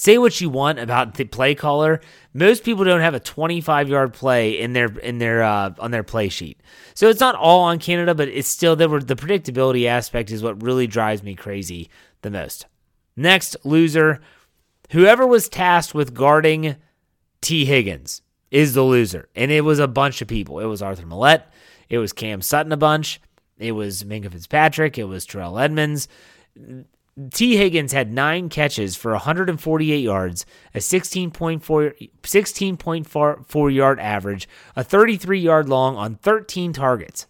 say 0.02 0.18
what 0.18 0.40
you 0.40 0.50
want 0.50 0.80
about 0.80 1.14
the 1.14 1.24
play 1.24 1.54
caller. 1.54 2.00
Most 2.34 2.64
people 2.64 2.84
don't 2.84 3.00
have 3.00 3.14
a 3.14 3.20
25 3.20 3.88
yard 3.88 4.12
play 4.12 4.58
in 4.58 4.72
their 4.72 4.86
in 4.98 5.18
their 5.18 5.42
uh, 5.42 5.74
on 5.78 5.92
their 5.92 6.02
play 6.02 6.28
sheet. 6.28 6.60
So 6.94 7.08
it's 7.08 7.20
not 7.20 7.36
all 7.36 7.60
on 7.60 7.78
Canada, 7.78 8.14
but 8.14 8.28
it's 8.28 8.48
still 8.48 8.76
were 8.76 9.00
the 9.00 9.14
predictability 9.14 9.86
aspect 9.86 10.30
is 10.30 10.42
what 10.42 10.62
really 10.62 10.88
drives 10.88 11.22
me 11.22 11.34
crazy 11.34 11.88
the 12.22 12.30
most. 12.30 12.66
Next 13.16 13.56
loser, 13.64 14.20
whoever 14.90 15.26
was 15.26 15.48
tasked 15.48 15.94
with 15.94 16.14
guarding 16.14 16.76
Tee 17.40 17.64
Higgins 17.64 18.22
is 18.50 18.74
the 18.74 18.82
loser, 18.82 19.28
and 19.36 19.50
it 19.52 19.62
was 19.62 19.78
a 19.78 19.88
bunch 19.88 20.20
of 20.20 20.28
people. 20.28 20.58
It 20.58 20.66
was 20.66 20.82
Arthur 20.82 21.06
Maulet, 21.06 21.42
it 21.88 21.98
was 21.98 22.12
Cam 22.12 22.42
Sutton 22.42 22.72
a 22.72 22.76
bunch, 22.76 23.20
it 23.58 23.72
was 23.72 24.02
Minkah 24.02 24.32
Fitzpatrick, 24.32 24.98
it 24.98 25.04
was 25.04 25.26
Terrell 25.26 25.58
Edmunds. 25.58 26.08
Tee 27.30 27.56
Higgins 27.56 27.92
had 27.92 28.12
nine 28.12 28.48
catches 28.48 28.96
for 28.96 29.12
148 29.12 29.98
yards, 29.98 30.46
a 30.74 30.78
16.4 30.78 32.10
16.4 32.22 33.74
yard 33.74 34.00
average, 34.00 34.48
a 34.74 34.82
33 34.82 35.38
yard 35.38 35.68
long 35.68 35.96
on 35.96 36.16
13 36.16 36.72
targets. 36.72 37.26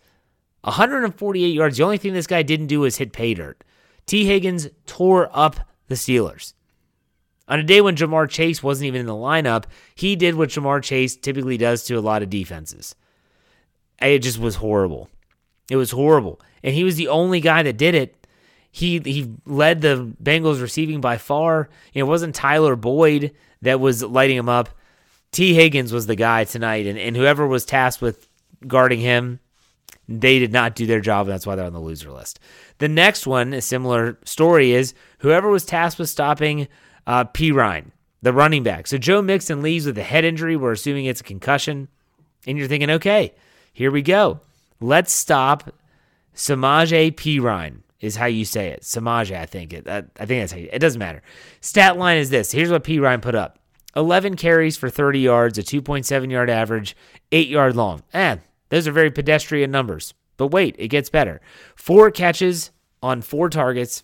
148 0.62 1.49
yards. 1.49 1.77
The 1.77 1.83
only 1.83 1.99
thing 1.99 2.12
this 2.12 2.29
guy 2.29 2.42
didn't 2.42 2.68
do 2.68 2.81
was 2.81 2.99
hit 2.99 3.12
pay 3.12 3.35
dirt. 3.35 3.64
Tee 4.07 4.25
Higgins 4.25 4.68
tore 4.87 5.29
up 5.33 5.59
the 5.88 5.97
Steelers. 5.97 6.55
On 7.49 7.59
a 7.59 7.64
day 7.64 7.81
when 7.81 7.97
Ja'Marr 7.97 8.29
Chase 8.31 8.62
wasn't 8.62 8.87
even 8.87 9.01
in 9.01 9.07
the 9.07 9.12
lineup, 9.12 9.64
he 9.97 10.14
did 10.14 10.37
what 10.37 10.51
Ja'Marr 10.51 10.83
Chase 10.83 11.16
typically 11.16 11.57
does 11.57 11.83
to 11.85 11.99
a 11.99 12.01
lot 12.01 12.23
of 12.23 12.31
defenses. 12.31 12.95
It 14.01 14.21
just 14.21 14.38
was 14.38 14.57
horrible. 14.57 15.09
It 15.68 15.77
was 15.77 15.90
horrible. 15.90 16.40
And 16.62 16.75
he 16.75 16.85
was 16.85 16.97
the 16.97 17.09
only 17.09 17.40
guy 17.40 17.64
that 17.64 17.77
did 17.77 17.97
it 17.97 18.21
he 18.72 18.98
he 19.04 19.30
led 19.44 19.82
the 19.82 20.12
Bengals 20.20 20.61
receiving 20.61 21.00
by 21.00 21.18
far. 21.18 21.68
It 21.92 22.04
wasn't 22.04 22.35
Tyler 22.35 22.74
Boyd 22.74 23.32
that 23.61 23.78
was 23.78 24.02
lighting 24.02 24.38
him 24.38 24.48
up. 24.48 24.70
Tee 25.30 25.54
Higgins 25.54 25.92
was 25.92 26.06
the 26.06 26.16
guy 26.16 26.44
tonight, 26.44 26.87
and, 26.87 26.98
and 26.98 27.14
whoever 27.14 27.46
was 27.46 27.64
tasked 27.64 28.02
with 28.02 28.28
guarding 28.66 29.00
him, 29.00 29.40
they 30.08 30.38
did 30.38 30.52
not 30.52 30.74
do 30.74 30.87
their 30.87 31.00
job, 31.00 31.26
and 31.26 31.35
that's 31.35 31.46
why 31.46 31.54
they're 31.54 31.66
on 31.66 31.72
the 31.72 31.80
loser 31.80 32.11
list. 32.11 32.40
The 32.78 32.88
next 32.88 33.26
one, 33.26 33.52
a 33.52 33.61
similar 33.61 34.18
story, 34.24 34.72
is 34.72 34.94
whoever 35.18 35.48
was 35.48 35.64
tasked 35.64 35.98
with 35.98 36.08
stopping 36.08 36.66
uh, 37.06 37.24
Perine, 37.24 37.92
the 38.22 38.32
running 38.32 38.62
back. 38.62 38.87
So 38.87 38.98
Joe 38.98 39.22
Mixon 39.22 39.62
leaves 39.62 39.87
with 39.87 39.98
a 39.98 40.02
head 40.02 40.24
injury. 40.24 40.56
We're 40.56 40.72
assuming 40.72 41.04
it's 41.04 41.20
a 41.20 41.24
concussion, 41.24 41.88
and 42.46 42.56
you're 42.58 42.68
thinking, 42.68 42.90
okay, 42.90 43.35
here 43.72 43.90
we 43.90 44.02
go. 44.02 44.40
Let's 44.80 45.12
stop 45.12 45.74
Samaje 46.35 47.14
Perine 47.14 47.82
is 48.02 48.16
how 48.16 48.26
you 48.26 48.44
say 48.44 48.68
it. 48.68 48.82
Samaje, 48.82 49.34
I 49.34 49.46
think 49.46 49.72
it. 49.72 49.88
I, 49.88 49.98
I 50.18 50.26
think 50.26 50.42
that's 50.42 50.52
how 50.52 50.58
you, 50.58 50.68
it 50.70 50.80
doesn't 50.80 50.98
matter. 50.98 51.22
Stat 51.60 51.96
line 51.96 52.18
is 52.18 52.28
this. 52.28 52.52
Here's 52.52 52.70
what 52.70 52.84
Perine 52.84 53.22
put 53.22 53.34
up: 53.34 53.58
11 53.96 54.36
carries 54.36 54.76
for 54.76 54.90
30 54.90 55.20
yards, 55.20 55.56
a 55.56 55.62
2.7 55.62 56.30
yard 56.30 56.50
average, 56.50 56.94
eight 57.30 57.48
yard 57.48 57.76
long. 57.76 58.02
Eh, 58.12 58.36
those 58.68 58.86
are 58.86 58.92
very 58.92 59.10
pedestrian 59.10 59.70
numbers. 59.70 60.12
But 60.36 60.48
wait, 60.48 60.74
it 60.78 60.88
gets 60.88 61.08
better. 61.08 61.40
Four 61.76 62.10
catches 62.10 62.72
on 63.02 63.22
four 63.22 63.48
targets, 63.48 64.02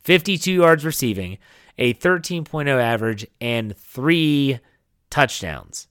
52 0.00 0.52
yards 0.52 0.84
receiving, 0.84 1.38
a 1.78 1.94
13.0 1.94 2.68
average, 2.68 3.26
and 3.40 3.76
three 3.76 4.58
touchdowns. 5.08 5.86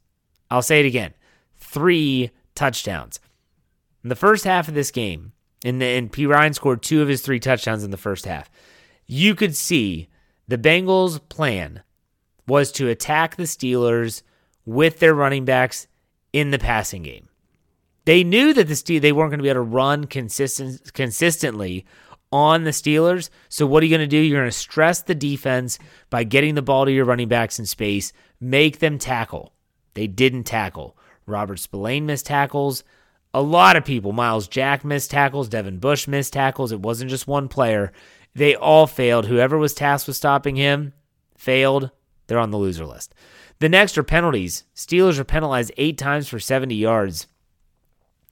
I'll 0.52 0.62
say 0.62 0.82
it 0.82 0.86
again: 0.86 1.14
three 1.56 2.32
touchdowns. 2.54 3.22
In 4.04 4.10
the 4.10 4.16
first 4.16 4.44
half 4.44 4.68
of 4.68 4.74
this 4.74 4.92
game, 4.92 5.32
and, 5.68 5.82
and 5.84 6.12
Perine 6.12 6.56
scored 6.56 6.82
two 6.82 7.02
of 7.02 7.08
his 7.08 7.22
three 7.22 7.40
touchdowns 7.40 7.84
in 7.84 7.92
the 7.92 7.98
first 7.98 8.26
half. 8.26 8.50
You 9.06 9.36
could 9.36 9.56
see 9.56 10.08
the 10.48 10.58
Bengals' 10.58 11.20
plan 11.30 11.84
was 12.48 12.72
to 12.74 12.88
attack 12.88 13.36
the 13.36 13.44
Steelers 13.44 14.24
with 14.66 15.00
their 15.00 15.14
running 15.14 15.46
backs 15.46 15.88
in 16.34 16.52
the 16.52 16.60
passing 16.60 17.04
game. 17.04 17.28
They 18.06 18.24
knew 18.24 18.54
that 18.54 18.68
the 18.68 18.76
Ste- 18.76 19.02
they 19.02 19.12
weren't 19.12 19.32
going 19.32 19.40
to 19.40 19.44
be 19.44 19.50
able 19.50 19.66
to 19.66 19.70
run 19.70 20.06
consistent 20.06 20.94
consistently 20.94 21.86
on 22.32 22.64
the 22.64 22.72
Steelers. 22.72 23.30
So 23.50 23.66
what 23.66 23.84
are 23.84 23.86
you 23.86 23.98
going 23.98 24.08
to 24.08 24.08
do? 24.08 24.18
You're 24.18 24.40
going 24.40 24.50
to 24.50 24.58
stress 24.58 25.02
the 25.02 25.16
defense 25.16 25.80
by 26.10 26.24
getting 26.24 26.56
the 26.56 26.62
ball 26.62 26.86
to 26.86 26.92
your 26.92 27.06
running 27.06 27.28
backs 27.28 27.60
in 27.60 27.66
space, 27.66 28.14
make 28.40 28.80
them 28.80 28.98
tackle. 28.98 29.54
They 29.94 30.08
didn't 30.08 30.44
tackle. 30.44 30.98
Robert 31.26 31.60
Spillane 31.60 32.06
missed 32.06 32.28
tackles. 32.28 32.84
A 33.38 33.42
lot 33.42 33.76
of 33.76 33.86
people, 33.86 34.14
Myles 34.14 34.48
Jack 34.48 34.84
missed 34.84 35.12
tackles, 35.12 35.48
Devin 35.48 35.78
Bush 35.78 36.08
missed 36.08 36.34
tackles. 36.34 36.72
It 36.72 36.80
wasn't 36.80 37.12
just 37.12 37.28
one 37.28 37.48
player. 37.48 37.92
They 38.34 38.56
all 38.56 38.88
failed. 38.88 39.28
Whoever 39.28 39.60
was 39.60 39.76
tasked 39.76 40.08
with 40.08 40.16
stopping 40.16 40.56
him 40.56 40.94
failed. 41.38 41.92
They're 42.26 42.40
on 42.40 42.50
the 42.50 42.58
loser 42.58 42.88
list. 42.88 43.14
The 43.60 43.70
next 43.70 43.96
are 43.96 44.02
penalties. 44.02 44.64
Steelers 44.76 45.20
are 45.20 45.24
penalized 45.24 45.72
eight 45.78 46.00
times 46.00 46.28
for 46.28 46.40
70 46.40 46.74
yards. 46.74 47.28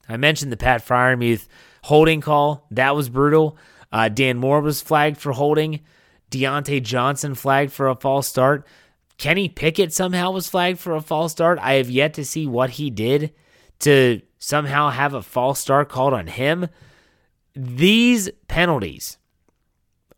I 0.08 0.16
mentioned 0.16 0.50
the 0.50 0.56
Pat 0.56 0.84
Freiermuth 0.84 1.46
holding 1.84 2.20
call. 2.20 2.66
That 2.72 2.96
was 2.96 3.08
brutal. 3.08 3.56
Uh, 3.92 4.08
Dan 4.08 4.38
Moore 4.38 4.60
was 4.60 4.82
flagged 4.82 5.18
for 5.18 5.30
holding. 5.30 5.84
Diontae 6.32 6.82
Johnson 6.82 7.36
flagged 7.36 7.70
for 7.70 7.86
a 7.86 7.94
false 7.94 8.26
start. 8.26 8.66
Kenny 9.18 9.48
Pickett 9.48 9.92
somehow 9.92 10.32
was 10.32 10.48
flagged 10.48 10.80
for 10.80 10.96
a 10.96 11.00
false 11.00 11.30
start. 11.30 11.60
I 11.62 11.74
have 11.74 11.90
yet 11.90 12.14
to 12.14 12.24
see 12.24 12.48
what 12.48 12.70
he 12.70 12.90
did 12.90 13.32
to 13.78 14.20
somehow 14.38 14.90
have 14.90 15.14
a 15.14 15.22
false 15.22 15.60
start 15.60 15.88
called 15.88 16.12
on 16.12 16.26
him. 16.26 16.68
These 17.54 18.30
penalties 18.48 19.18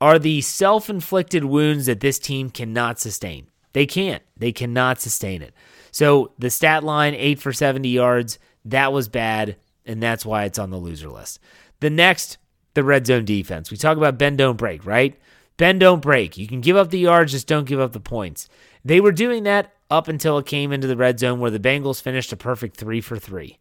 are 0.00 0.18
the 0.18 0.40
self 0.40 0.88
inflicted 0.88 1.44
wounds 1.44 1.86
that 1.86 2.00
this 2.00 2.18
team 2.18 2.50
cannot 2.50 2.98
sustain. 2.98 3.48
They 3.72 3.86
can't. 3.86 4.22
They 4.36 4.52
cannot 4.52 5.00
sustain 5.00 5.42
it. 5.42 5.54
So 5.90 6.32
the 6.38 6.50
stat 6.50 6.84
line, 6.84 7.14
eight 7.14 7.40
for 7.40 7.52
70 7.52 7.88
yards, 7.88 8.38
that 8.64 8.92
was 8.92 9.08
bad, 9.08 9.56
and 9.86 10.02
that's 10.02 10.26
why 10.26 10.44
it's 10.44 10.58
on 10.58 10.70
the 10.70 10.76
loser 10.76 11.08
list. 11.08 11.38
The 11.80 11.90
next, 11.90 12.38
the 12.74 12.84
red 12.84 13.06
zone 13.06 13.24
defense. 13.24 13.70
We 13.70 13.76
talk 13.76 13.96
about 13.96 14.18
bend, 14.18 14.38
don't 14.38 14.56
break, 14.56 14.84
right? 14.84 15.18
Bend, 15.56 15.80
don't 15.80 16.02
break. 16.02 16.36
You 16.36 16.46
can 16.46 16.60
give 16.60 16.76
up 16.76 16.90
the 16.90 16.98
yards, 16.98 17.32
just 17.32 17.46
don't 17.46 17.66
give 17.66 17.80
up 17.80 17.92
the 17.92 18.00
points. 18.00 18.48
They 18.84 19.00
were 19.00 19.12
doing 19.12 19.42
that 19.44 19.72
up 19.90 20.08
until 20.08 20.38
it 20.38 20.46
came 20.46 20.72
into 20.72 20.86
the 20.86 20.96
red 20.96 21.18
zone 21.18 21.40
where 21.40 21.50
the 21.50 21.58
Bengals 21.58 22.02
finished 22.02 22.32
a 22.32 22.36
perfect 22.36 22.76
three 22.76 23.00
for 23.00 23.18
three. 23.18 23.58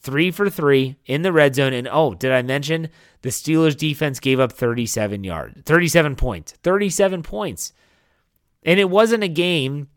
Three 0.00 0.30
for 0.30 0.48
three 0.48 0.96
in 1.04 1.22
the 1.22 1.32
red 1.32 1.54
zone. 1.54 1.72
And 1.72 1.88
oh, 1.90 2.14
did 2.14 2.32
I 2.32 2.42
mention 2.42 2.88
the 3.22 3.28
Steelers 3.28 3.76
defense 3.76 4.18
gave 4.18 4.40
up 4.40 4.52
37 4.52 5.24
yards, 5.24 5.60
37 5.62 6.16
points, 6.16 6.52
37 6.62 7.22
points. 7.22 7.72
And 8.62 8.80
it 8.80 8.88
wasn't 8.88 9.24
a 9.24 9.28
game 9.28 9.88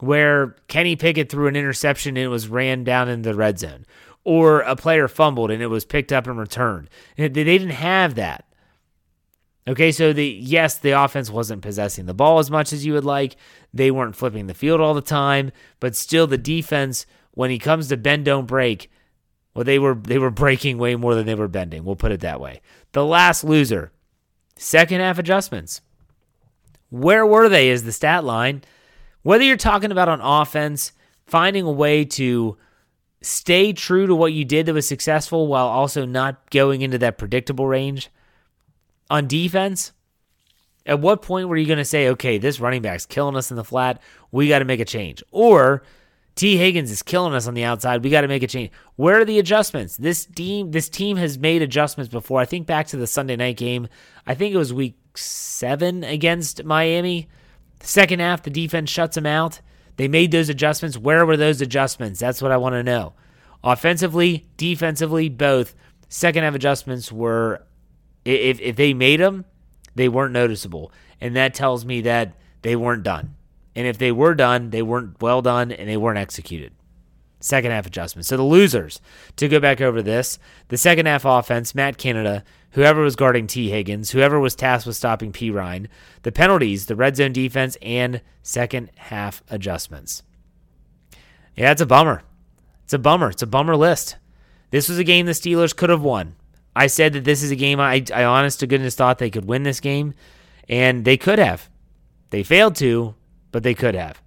where 0.00 0.56
Kenny 0.68 0.96
Pickett 0.96 1.30
threw 1.30 1.46
an 1.46 1.56
interception 1.56 2.16
and 2.16 2.24
it 2.24 2.28
was 2.28 2.48
ran 2.48 2.84
down 2.84 3.08
in 3.08 3.22
the 3.22 3.34
red 3.34 3.58
zone, 3.58 3.84
or 4.22 4.60
a 4.60 4.76
player 4.76 5.08
fumbled 5.08 5.50
and 5.50 5.62
it 5.62 5.66
was 5.66 5.84
picked 5.84 6.12
up 6.12 6.26
and 6.26 6.38
returned. 6.38 6.88
They 7.16 7.28
didn't 7.28 7.70
have 7.70 8.14
that. 8.14 8.44
Okay, 9.66 9.92
so 9.92 10.14
the 10.14 10.26
yes, 10.26 10.78
the 10.78 10.92
offense 10.92 11.30
wasn't 11.30 11.60
possessing 11.60 12.06
the 12.06 12.14
ball 12.14 12.38
as 12.38 12.50
much 12.50 12.72
as 12.72 12.86
you 12.86 12.94
would 12.94 13.04
like. 13.04 13.36
They 13.74 13.90
weren't 13.90 14.16
flipping 14.16 14.46
the 14.46 14.54
field 14.54 14.80
all 14.80 14.94
the 14.94 15.02
time, 15.02 15.52
but 15.78 15.94
still 15.94 16.26
the 16.26 16.38
defense, 16.38 17.04
when 17.32 17.50
he 17.50 17.58
comes 17.58 17.88
to 17.88 17.98
bend 17.98 18.24
don't 18.24 18.46
break, 18.46 18.90
well, 19.58 19.64
they 19.64 19.80
were 19.80 19.96
they 19.96 20.18
were 20.18 20.30
breaking 20.30 20.78
way 20.78 20.94
more 20.94 21.16
than 21.16 21.26
they 21.26 21.34
were 21.34 21.48
bending. 21.48 21.84
We'll 21.84 21.96
put 21.96 22.12
it 22.12 22.20
that 22.20 22.40
way. 22.40 22.60
The 22.92 23.04
last 23.04 23.42
loser, 23.42 23.90
second 24.54 25.00
half 25.00 25.18
adjustments. 25.18 25.80
Where 26.90 27.26
were 27.26 27.48
they? 27.48 27.68
Is 27.68 27.82
the 27.82 27.90
stat 27.90 28.22
line? 28.22 28.62
Whether 29.22 29.42
you're 29.42 29.56
talking 29.56 29.90
about 29.90 30.08
on 30.08 30.20
offense, 30.20 30.92
finding 31.26 31.64
a 31.64 31.72
way 31.72 32.04
to 32.04 32.56
stay 33.20 33.72
true 33.72 34.06
to 34.06 34.14
what 34.14 34.32
you 34.32 34.44
did 34.44 34.66
that 34.66 34.74
was 34.74 34.86
successful 34.86 35.48
while 35.48 35.66
also 35.66 36.06
not 36.06 36.48
going 36.50 36.82
into 36.82 36.98
that 36.98 37.18
predictable 37.18 37.66
range. 37.66 38.10
On 39.10 39.26
defense, 39.26 39.90
at 40.86 41.00
what 41.00 41.20
point 41.20 41.48
were 41.48 41.56
you 41.56 41.66
going 41.66 41.78
to 41.78 41.84
say, 41.84 42.10
okay, 42.10 42.38
this 42.38 42.60
running 42.60 42.82
back's 42.82 43.06
killing 43.06 43.34
us 43.34 43.50
in 43.50 43.56
the 43.56 43.64
flat. 43.64 44.00
We 44.30 44.46
got 44.46 44.60
to 44.60 44.64
make 44.64 44.78
a 44.78 44.84
change. 44.84 45.20
Or 45.32 45.82
Tee 46.38 46.56
Higgins 46.56 46.92
is 46.92 47.02
killing 47.02 47.34
us 47.34 47.48
on 47.48 47.54
the 47.54 47.64
outside. 47.64 48.04
We 48.04 48.10
got 48.10 48.20
to 48.20 48.28
make 48.28 48.44
a 48.44 48.46
change. 48.46 48.70
Where 48.94 49.20
are 49.20 49.24
the 49.24 49.40
adjustments? 49.40 49.96
This 49.96 50.24
team, 50.24 50.70
this 50.70 50.88
team 50.88 51.16
has 51.16 51.36
made 51.36 51.62
adjustments 51.62 52.12
before. 52.12 52.40
I 52.40 52.44
think 52.44 52.64
back 52.64 52.86
to 52.88 52.96
the 52.96 53.08
Sunday 53.08 53.34
night 53.34 53.56
game. 53.56 53.88
I 54.24 54.36
think 54.36 54.54
it 54.54 54.58
was 54.58 54.72
week 54.72 54.96
seven 55.16 56.04
against 56.04 56.62
Miami. 56.62 57.28
Second 57.80 58.20
half, 58.20 58.44
the 58.44 58.50
defense 58.50 58.88
shuts 58.88 59.16
them 59.16 59.26
out. 59.26 59.60
They 59.96 60.06
made 60.06 60.30
those 60.30 60.48
adjustments. 60.48 60.96
Where 60.96 61.26
were 61.26 61.36
those 61.36 61.60
adjustments? 61.60 62.20
That's 62.20 62.40
what 62.40 62.52
I 62.52 62.56
want 62.56 62.74
to 62.74 62.84
know. 62.84 63.14
Offensively, 63.64 64.46
defensively, 64.56 65.28
both. 65.28 65.74
Second 66.08 66.44
half 66.44 66.54
adjustments 66.54 67.10
were, 67.10 67.66
if, 68.24 68.60
if 68.60 68.76
they 68.76 68.94
made 68.94 69.18
them, 69.18 69.44
they 69.96 70.08
weren't 70.08 70.34
noticeable. 70.34 70.92
And 71.20 71.34
that 71.34 71.54
tells 71.54 71.84
me 71.84 72.02
that 72.02 72.36
they 72.62 72.76
weren't 72.76 73.02
done. 73.02 73.34
And 73.78 73.86
if 73.86 73.96
they 73.96 74.10
were 74.10 74.34
done, 74.34 74.70
they 74.70 74.82
weren't 74.82 75.22
well 75.22 75.40
done 75.40 75.70
and 75.70 75.88
they 75.88 75.96
weren't 75.96 76.18
executed. 76.18 76.72
Second 77.38 77.70
half 77.70 77.86
adjustments. 77.86 78.26
So 78.26 78.36
the 78.36 78.42
losers, 78.42 79.00
to 79.36 79.46
go 79.46 79.60
back 79.60 79.80
over 79.80 80.02
this, 80.02 80.40
the 80.66 80.76
second 80.76 81.06
half 81.06 81.24
offense, 81.24 81.76
Matt 81.76 81.96
Canada, 81.96 82.42
whoever 82.72 83.02
was 83.02 83.14
guarding 83.14 83.46
Tee 83.46 83.70
Higgins, 83.70 84.10
whoever 84.10 84.40
was 84.40 84.56
tasked 84.56 84.84
with 84.84 84.96
stopping 84.96 85.30
Perine, 85.30 85.86
the 86.22 86.32
penalties, 86.32 86.86
the 86.86 86.96
red 86.96 87.14
zone 87.14 87.32
defense, 87.32 87.76
and 87.80 88.20
second 88.42 88.90
half 88.96 89.44
adjustments. 89.48 90.24
Yeah, 91.54 91.70
it's 91.70 91.80
a 91.80 91.86
bummer. 91.86 92.24
It's 92.82 92.94
a 92.94 92.98
bummer. 92.98 93.30
It's 93.30 93.42
a 93.42 93.46
bummer 93.46 93.76
list. 93.76 94.16
This 94.72 94.88
was 94.88 94.98
a 94.98 95.04
game 95.04 95.26
the 95.26 95.32
Steelers 95.32 95.76
could 95.76 95.90
have 95.90 96.02
won. 96.02 96.34
I 96.74 96.88
said 96.88 97.12
that 97.12 97.22
this 97.22 97.44
is 97.44 97.52
a 97.52 97.56
game 97.56 97.78
I, 97.78 98.04
I 98.12 98.24
honest 98.24 98.58
to 98.58 98.66
goodness 98.66 98.96
thought 98.96 99.18
they 99.18 99.30
could 99.30 99.44
win 99.44 99.62
this 99.62 99.78
game, 99.78 100.14
and 100.68 101.04
they 101.04 101.16
could 101.16 101.38
have. 101.38 101.70
They 102.30 102.42
failed 102.42 102.74
to, 102.76 103.14
but 103.50 103.62
they 103.62 103.74
could 103.74 103.94
have. 103.94 104.22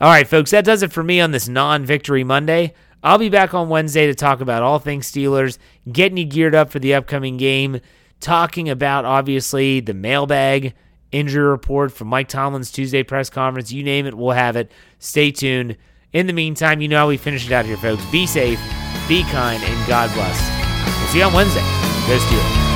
All 0.00 0.08
right, 0.08 0.26
folks, 0.26 0.50
that 0.50 0.64
does 0.64 0.82
it 0.82 0.92
for 0.92 1.02
me 1.02 1.20
on 1.20 1.30
this 1.30 1.48
non 1.48 1.84
victory 1.84 2.24
Monday. 2.24 2.74
I'll 3.04 3.18
be 3.18 3.28
back 3.28 3.54
on 3.54 3.68
Wednesday 3.68 4.06
to 4.06 4.14
talk 4.14 4.40
about 4.40 4.62
all 4.62 4.78
things 4.78 5.10
Steelers, 5.10 5.58
getting 5.90 6.16
you 6.16 6.24
geared 6.24 6.54
up 6.54 6.70
for 6.70 6.78
the 6.78 6.94
upcoming 6.94 7.36
game, 7.36 7.80
talking 8.20 8.68
about 8.68 9.04
obviously 9.04 9.80
the 9.80 9.94
mailbag 9.94 10.74
injury 11.10 11.44
report 11.44 11.92
from 11.92 12.08
Mike 12.08 12.28
Tomlin's 12.28 12.70
Tuesday 12.72 13.02
press 13.02 13.28
conference. 13.30 13.72
You 13.72 13.82
name 13.82 14.06
it, 14.06 14.14
we'll 14.14 14.32
have 14.32 14.56
it. 14.56 14.72
Stay 14.98 15.30
tuned. 15.30 15.76
In 16.12 16.26
the 16.26 16.32
meantime, 16.32 16.80
you 16.80 16.88
know 16.88 16.98
how 16.98 17.08
we 17.08 17.16
finish 17.16 17.46
it 17.46 17.52
out 17.52 17.64
here, 17.64 17.76
folks. 17.76 18.04
Be 18.06 18.26
safe, 18.26 18.60
be 19.08 19.22
kind, 19.24 19.62
and 19.62 19.88
God 19.88 20.12
bless. 20.14 20.98
We'll 20.98 21.08
see 21.08 21.18
you 21.18 21.24
on 21.24 21.32
Wednesday. 21.32 21.60
Go 21.60 22.18
Steelers. 22.18 22.71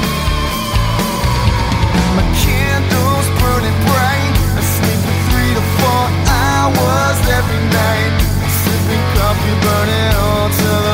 every 7.46 7.62
night, 7.70 8.18
sipping 8.62 9.04
coffee, 9.14 9.56
burning 9.62 10.14
all 10.16 10.48
till. 10.50 10.85